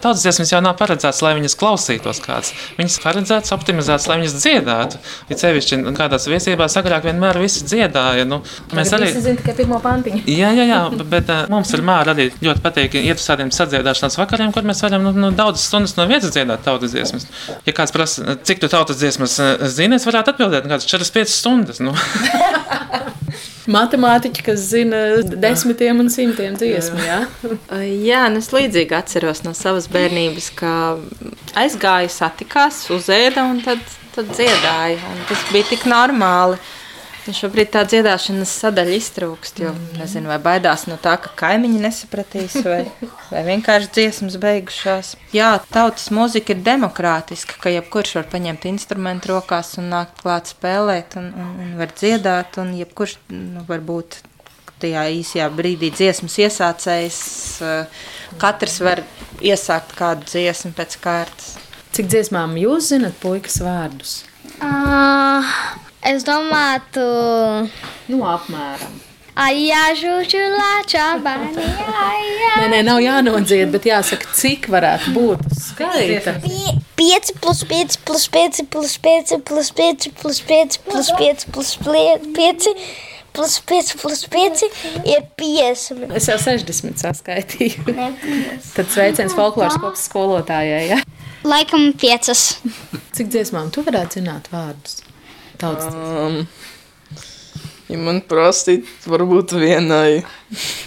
[0.02, 2.52] Tautas dziesmas jau nav paredzētas, lai viņas klausītos kāds.
[2.76, 5.00] Viņas paredzētas, optimizētas, lai viņas dziedātu.
[5.30, 8.26] Ja sevišķi kādās viesībās agrāk vienmēr visi dziedāja.
[8.28, 8.42] Nu,
[8.76, 10.22] mēs arī zinām tikai pirmo pantiņu.
[10.36, 14.18] Jā, jā, jā bet uh, mums ar māru arī ļoti patīk iet uz tādiem sadziedāšanas
[14.20, 17.28] vakariem, kur mēs varam nu, nu, daudzas stundas no vietas dziedāt tautas dziesmas.
[17.66, 19.38] Ja kāds prasa, cik tu tautas dziesmas
[19.72, 21.82] zini, es varētu atbildēt, kādas 4-5 stundas.
[21.84, 21.96] Nu.
[23.66, 25.00] Matemātiķi, kas zina
[25.42, 27.02] desmitiem un simtiem dziesmu.
[27.02, 27.20] Jā,
[28.04, 30.72] jā nu es līdzīgi atceros no savas bērnības, ka
[31.58, 33.82] aizgāja, satikās, uzēda un tad,
[34.14, 35.00] tad dziedāja.
[35.10, 36.60] Un tas bija tik normāli.
[37.26, 42.54] Nu, šobrīd tā dziedāšanas sadaļa iztrūkst, jo nezinu, vai baidās no tā, ka kaimiņi nesapratīs,
[42.62, 42.84] vai,
[43.32, 45.10] vai vienkārši dziesmas beigušās.
[45.34, 51.18] Jā, tautas mūzika ir demokrātiska, ka jebkurš var paņemt instrumentu rokās un nākt klāt spēlēt
[51.18, 54.20] un, un, un var dziedāt, un jebkurš nu, var būt
[54.82, 57.20] tajā īsajā brīdī dziesmas iesācējs.
[57.64, 58.04] Eh,
[58.42, 59.02] katrs var
[59.40, 61.56] iesākt kādu dziesmu pēc kārtas.
[61.96, 64.18] Cik dziesmām jūs zinat puikas vārdus?
[64.60, 65.44] Uh,
[66.06, 67.06] Es domāju,
[68.12, 69.02] nu, apmēram.
[69.36, 72.52] Aijā, žūžu, lāčā, bērni, aijā.
[72.62, 76.38] Nē, nē, nav jānodzied, bet jāsaka, cik varētu būt skaita.
[76.96, 82.70] 5 plus 5 plus 5 plus 5 plus 5 plus 5 plus 5 plus 5
[83.36, 84.64] plus 5 plus 5
[85.04, 86.16] ir 50.
[86.16, 87.84] Es jau 60 saskaitīju.
[88.72, 91.02] Tad sveiciens folkloras kopas skolotājai, ja?
[91.44, 92.32] Laikam 5.
[93.12, 95.02] Cik dziesmām tu varētu zināt vārdus?
[95.60, 96.42] Tautas um,
[97.88, 100.24] ja man prasīt, varbūt vienai.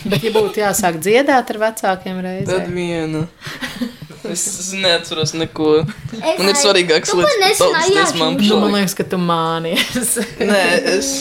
[0.10, 3.26] Bet, ja būtu jāsāk dziedāt ar vecākiem reizēm, tad viena.
[4.30, 5.86] Es neatceros neko.
[6.20, 8.50] Man ir svarīgāks lietas, kas man pašai.
[8.52, 10.18] Nu, man liekas, ka tu mānies.
[10.44, 10.64] Nē,
[10.98, 11.14] es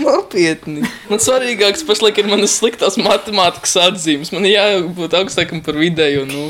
[0.00, 0.86] nopietni.
[1.10, 4.32] Man svarīgāks pašlaik ir manas sliktās matemātikas atzīmes.
[4.34, 6.26] Man ir jābūt augstākam par vidēju.
[6.30, 6.48] Nu.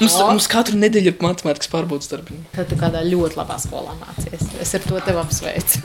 [0.00, 2.38] Mums, mums katru nedēļu ir matemātikas pārbaudas darbi.
[2.56, 4.48] Tad tu kādā ļoti labā skolā mācies.
[4.62, 5.82] Es ar to tevi apsveicu.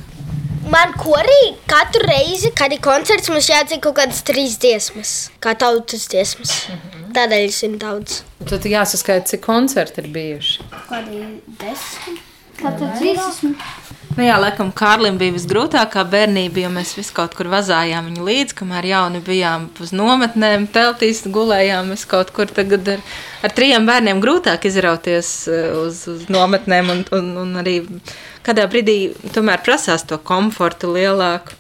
[0.68, 6.10] Man korī katru reizi, kad ir koncerts, mums jāatzīst kaut kādas trīs dziesmas, kā tautas
[6.12, 6.52] dziesmas.
[6.68, 7.14] Mm -hmm.
[7.16, 8.22] Tādēļ es zinu daudz.
[8.50, 10.60] Tad jāsaskaita, cik koncerti ir bijuši.
[10.90, 11.22] Kādi
[11.62, 12.20] desmit?
[12.60, 13.56] Katru trīsdesmit.
[14.18, 18.56] Nu jā, laikam, Kārlim bija visgrūtākā bērnība, jo mēs visu kaut kur vazājām viņu līdzi,
[18.58, 21.92] kamēr jauni bijām uz nometnēm, teltīs gulējām.
[21.94, 23.04] Mēs kaut kur tagad ar,
[23.46, 27.76] ar trijiem bērniem grūtāk izrauties eh, uz, uz nometnēm, un, un, un arī
[28.42, 28.98] kādā brīdī
[29.38, 31.54] tomēr prasās to komfortu lielāku.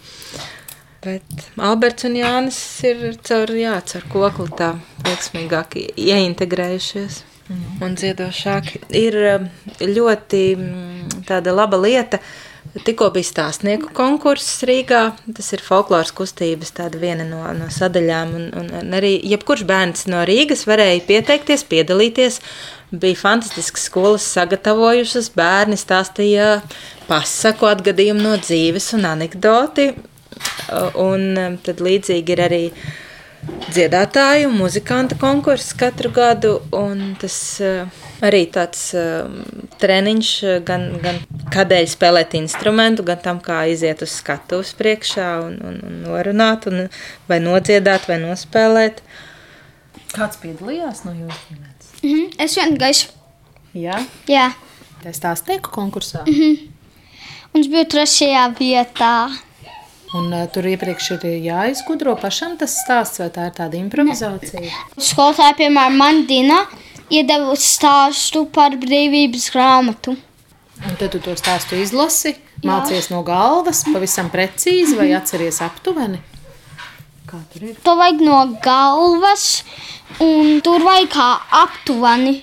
[1.05, 4.73] Bet Alberts un Jānis ir caur, jā, caur kokli tā
[5.05, 8.73] veiksmīgāk ieintegrējušies un dziedošāk.
[8.97, 9.47] Ir eh,
[9.81, 12.47] ļoti mm, tāda laba lieta, uh,
[12.85, 15.01] Tikko bija stāstnieku konkurss Rīgā.
[15.35, 18.33] Tas ir folkloras kustības viena no, no sadaļām.
[18.37, 22.39] Un, un, arī jebkurš bērns no Rīgas varēja pieteikties, piedalīties.
[22.91, 25.31] Bija fantastisks skolas sagatavojušas.
[25.37, 26.61] Bērni stāstīja
[27.07, 29.89] pasaku atgadījumu no dzīves un anekdoti.
[31.01, 32.63] Un tad līdzīgi ir arī
[33.71, 36.53] dziedātāju, muzikantu konkurss katru gadu.
[37.21, 37.37] Tas
[38.25, 38.89] arī tāds
[39.81, 40.31] treniņš
[40.67, 41.19] gan, gan
[41.53, 46.87] kādēļ spēlēt instrumentu, gan tam, kā iziet uz skatuves priekšā un, un, un norunāt, un,
[47.29, 49.03] vai nodziedāt, vai nospēlēt.
[50.15, 51.91] Kāds piedalījās no jūsu ģimenes?
[52.01, 52.33] Mm -hmm.
[52.45, 53.07] Es vien gaišu.
[53.73, 53.99] Jā?
[54.27, 54.51] Jā.
[55.03, 56.23] Tā stāstnieku konkursā?
[56.25, 56.69] Mm -hmm.
[57.53, 59.29] Mums bija trešajā vietā.
[60.15, 64.69] Un uh, tur iepriekš ir jāizgudro pašam tas stāsts, vai tā ir tāda improvizācija?
[64.95, 66.61] Skolotāja, piemēram, man Dina,
[67.11, 70.15] iedeva stāstu par brīvības grāmatu.
[70.77, 76.21] Un tad tu to stāstu izlasi, mācies no galvas, pavisam precīzi vai atceries aptuveni?
[77.27, 77.75] Kā tur ir?
[77.83, 79.47] To vajag no galvas,
[80.23, 81.29] un tur vajag kā
[81.65, 82.37] aptuveni,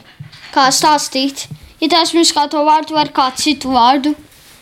[0.53, 1.47] kā stāstīt.
[1.81, 4.12] Ja tas mums kā to vārdu var kā citu vārdu,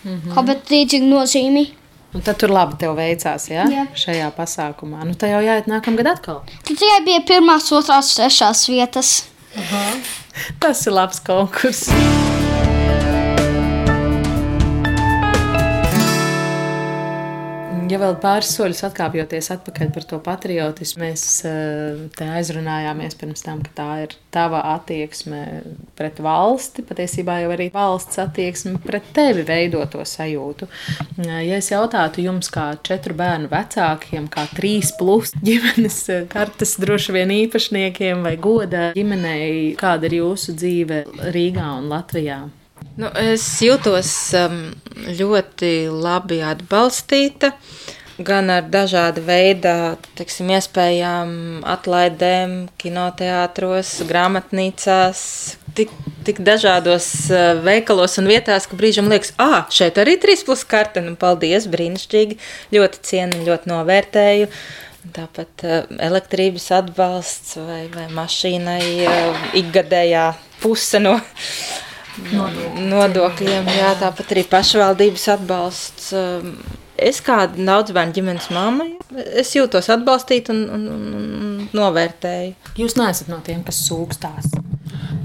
[0.05, 0.35] mm -hmm.
[0.35, 1.71] kā bet līdzīgi nozīmi.
[2.13, 3.65] Un tad tur labi tev veicās, ja?
[3.73, 3.87] Jā.
[3.97, 5.07] Šajā pasākumā.
[5.09, 6.43] Nu, tā jau jāiet nākamgad atkal.
[6.69, 9.17] Tur tikai bija pirmās, otrās, trešās vietas.
[10.61, 11.89] Tas ir labs konkurss.
[17.93, 23.61] Ja vēl pāris soļus atkāpjoties atpakaļ par to patriotismu, mēs eh, te aizrunājāmies pirms tam,
[23.67, 25.41] ka tā ir tava attieksme
[25.99, 26.87] pret valsti.
[26.89, 30.71] Patiesībā jau arī valsts attieksme pret tevi veido to sajūtu.
[31.27, 36.01] Ja es jautātu jums, kā četru bērnu vecākiem, kā trīs plus ģimenes
[36.33, 42.41] kartes droši vien īpašniekiem vai goda ģimenei, kāda ir jūsu dzīve Rīgā un Latvijā?
[42.93, 44.57] Nu, es jūtos um,
[45.17, 47.55] ļoti labi atbalstīta.
[48.23, 49.71] Gan ar dažādu veidu
[50.19, 51.31] teiksim, iespējām,
[51.65, 55.23] atlaidēm, kinoteātros, grāmatnīcās,
[55.79, 55.95] tik,
[56.27, 61.01] tik dažādos uh, veikalos un vietās, ka brīžam liekas, ah, šeit arī trīs plus karte.
[61.01, 62.37] Nu, paldies, brīnišķīgi.
[62.77, 64.51] Ļoti cienu, ļoti novērtēju.
[65.17, 70.27] Tāpat uh, elektrības atbalsts vai, vai mašīnai uh, ikgadējā
[70.61, 71.17] puse no
[72.93, 76.13] nodokļiem, jā, tāpat arī pašvaldības atbalsts.
[76.17, 76.57] Um,
[77.01, 78.87] Es kā daudzbērnu ģimenes mamma,
[79.41, 82.55] es jūtos atbalstīta un, un, un, un novērtēju.
[82.79, 84.53] Jūs neesat no tiem, kas sūkstās.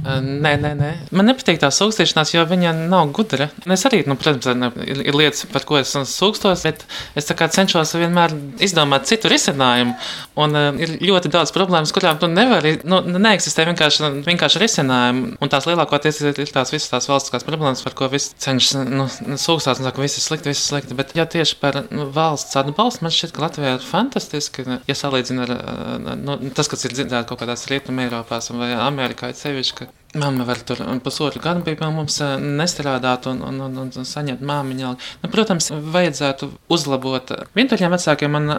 [0.07, 0.89] Nē, nē, nē.
[1.15, 3.49] Man nepatīk tā sūkstošanās, jo viņa nav gudra.
[3.74, 4.47] Es arī, nu, protams,
[4.86, 6.86] ir, ir lietas, par ko es sūkstos, bet
[7.20, 9.97] es cenšos vienmēr izdomāt citu risinājumu.
[10.39, 15.34] Un uh, ir ļoti daudz problēmas, kurām tu nevari, nu, neeksistē vienkārši, vienkārši risinājumu.
[15.43, 19.09] Un tās lielākoties ir, ir tās visas tās valstiskās problēmas, par ko visi cenšas nu,
[19.11, 20.95] sūkstās un saka, viss ir slikti, viss ir slikti.
[20.97, 25.47] Bet, ja tieši par nu, valsts atbalstu, man šķiet, ka Latvijā ir fantastiski, ja salīdzina
[25.47, 30.61] ar nu, tas, kas ir dzirdēts kaut kādās rietumē Eiropās vai Amerikā, sevišķi, Māma var
[30.63, 34.93] tur pusotru gadu bija pie mums nestrādāt un, un, un, un saņemt māmiņu.
[35.24, 37.34] Nu, protams, vajadzētu uzlabot.
[37.57, 38.53] Vientuļiem vecākiem man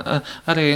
[0.46, 0.68] arī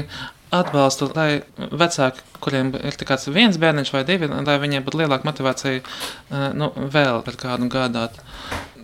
[0.53, 6.51] atbalstu, lai vecāki, kuriem ir tikai viens bērniņš vai divi, lai viņiem būtu lielāka motivācija
[6.57, 8.19] nu, vēl par kādu gādāt.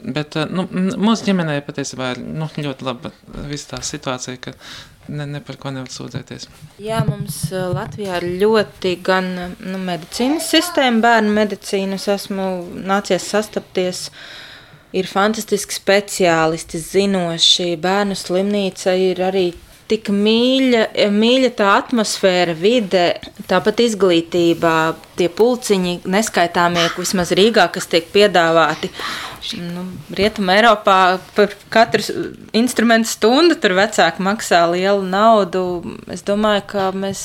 [0.02, 3.10] Bet nu, mūsu ģimenē patiesībā ir nu, ļoti laba
[3.48, 4.54] visa tā situācija, ka
[5.08, 6.48] ne, ne par ko nevar sūdzēties.
[6.82, 11.98] Jā, mums Latvijā ir ļoti gan nu, medicīnas sistēma, bērnu medicīnu.
[11.98, 12.50] Es esmu
[12.88, 14.08] nācies sastapties.
[14.96, 17.74] Ir fantastiski speciālisti, zinoši.
[17.80, 19.50] Bērnu slimnīca ir arī
[19.88, 23.04] tik mīļa, mīļa tā atmosfēra, vide,
[23.48, 24.78] tāpat izglītībā,
[25.18, 28.90] tie pulciņi, neskaitāmie, vismaz Rīgā, kas tiek piedāvāti.
[29.56, 32.02] Nu, Rietumē Eiropā par katru
[32.56, 35.62] instrumentu stundu tur vecāki maksā lielu naudu.
[36.12, 37.22] Es domāju, ka mēs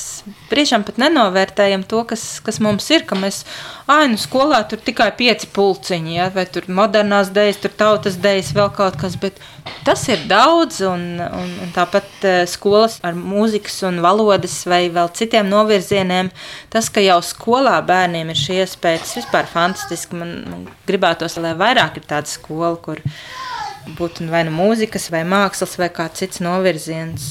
[0.50, 3.04] brīžām pat nenovērtējam to, kas, kas mums ir.
[3.08, 3.42] Ka mēs,
[3.90, 8.54] ah, nu skolā tur tikai pieci pulciņi, ja, vai tur modernās dēļas, tur tautas dēļas,
[8.56, 9.18] vēl kaut kas.
[9.20, 9.42] Bet
[9.84, 15.10] tas ir daudz, un, un, un tāpat eh, skolas ar mūzikas un valodas vai vēl
[15.18, 16.30] citiem novirzieniem.
[16.72, 20.18] Tas, ka jau skolā bērniem ir šī iespēja, tas vispār fantastiski.
[20.20, 23.02] Man, man gribētos, lai vairāk ir tāda skola, kur
[23.98, 27.28] būtu vai nu mūzikas, vai mākslas, vai kāds cits novirziens.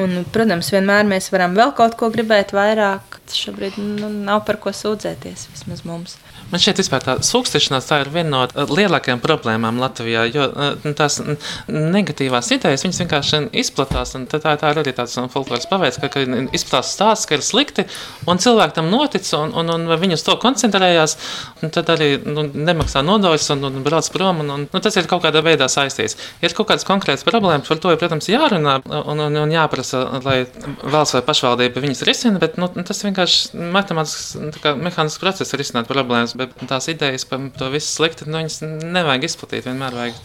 [0.00, 3.20] Un, protams, vienmēr mēs varam vēl kaut ko gribēt vairāk.
[3.32, 6.18] Šobrīd nu, nav par ko sūdzēties, vismaz mums.
[6.50, 10.24] Man šķiet, vispār tā sūkstošanās tā ir viena no eh, lielākajām problēmām Latvijā.
[10.32, 11.20] Jo eh, tās
[11.68, 14.14] negatīvās idejas vienkārši izplatās.
[14.32, 17.86] Tā, tā ir arī tāds folkloras paveids, ka, ka izplatās stāsts, ka ir slikti,
[18.28, 21.16] un cilvēki tam notic, un, un, un viņi uz to koncentrējās.
[21.72, 24.42] Tad arī nu, nemaksā nodokļus un, un brauc prom.
[24.44, 26.18] Un, un, nu, tas ir kaut kādā veidā saistīts.
[26.44, 30.42] Ir kaut kādas konkrētas problēmas, par to, protams, jārunā un, un, un jāprasa, lai
[30.82, 34.36] valsts vai pašvaldība viņas risina, bet nu, tas vienkārši matemātisks
[34.82, 39.28] mehānisks process ir risināt problēmas bet tās idejas par to visu sliktu, nu, viņas nevajag
[39.28, 39.66] izplatīt.
[39.68, 40.20] Vienmēr vajag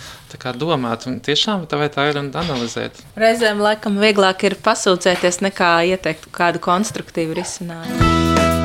[0.60, 3.02] domāt, un tiešām tā vai tā ir un analizēt.
[3.20, 8.57] Reizēm laikam vieglāk ir pasūdzēties nekā ieteikt kādu konstruktīvu risinājumu.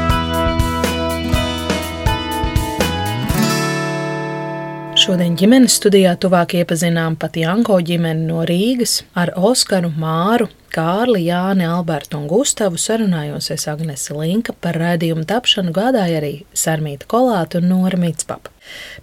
[5.02, 11.64] Šodien ģimenes studijā tuvāk iepazinām pat Janko ģimeni no Rīgas ar Oskaru, Māru, Kārli, Jāni,
[11.66, 17.98] Albertu un Gustavu sarunājosies Agnese Linka par raidījumu tapšanu gādāja arī Sarmīta Kolāta un Nora
[17.98, 18.52] Mitspapa.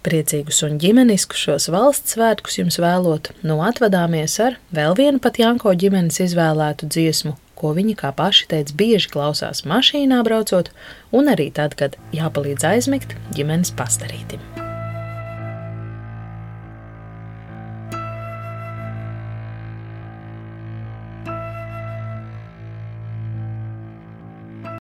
[0.06, 5.74] Priecīgus un ģimeniskus šos valsts svētkus jums vēlot, nu atvadāmies ar vēl vienu pat Janko
[5.84, 10.72] ģimenes izvēlētu dziesmu ko viņi, kā paši teica, bieži klausās mašīnā braucot,
[11.12, 14.40] un arī tad, kad jāpalīdz aizmigt ģimenes pastarītim.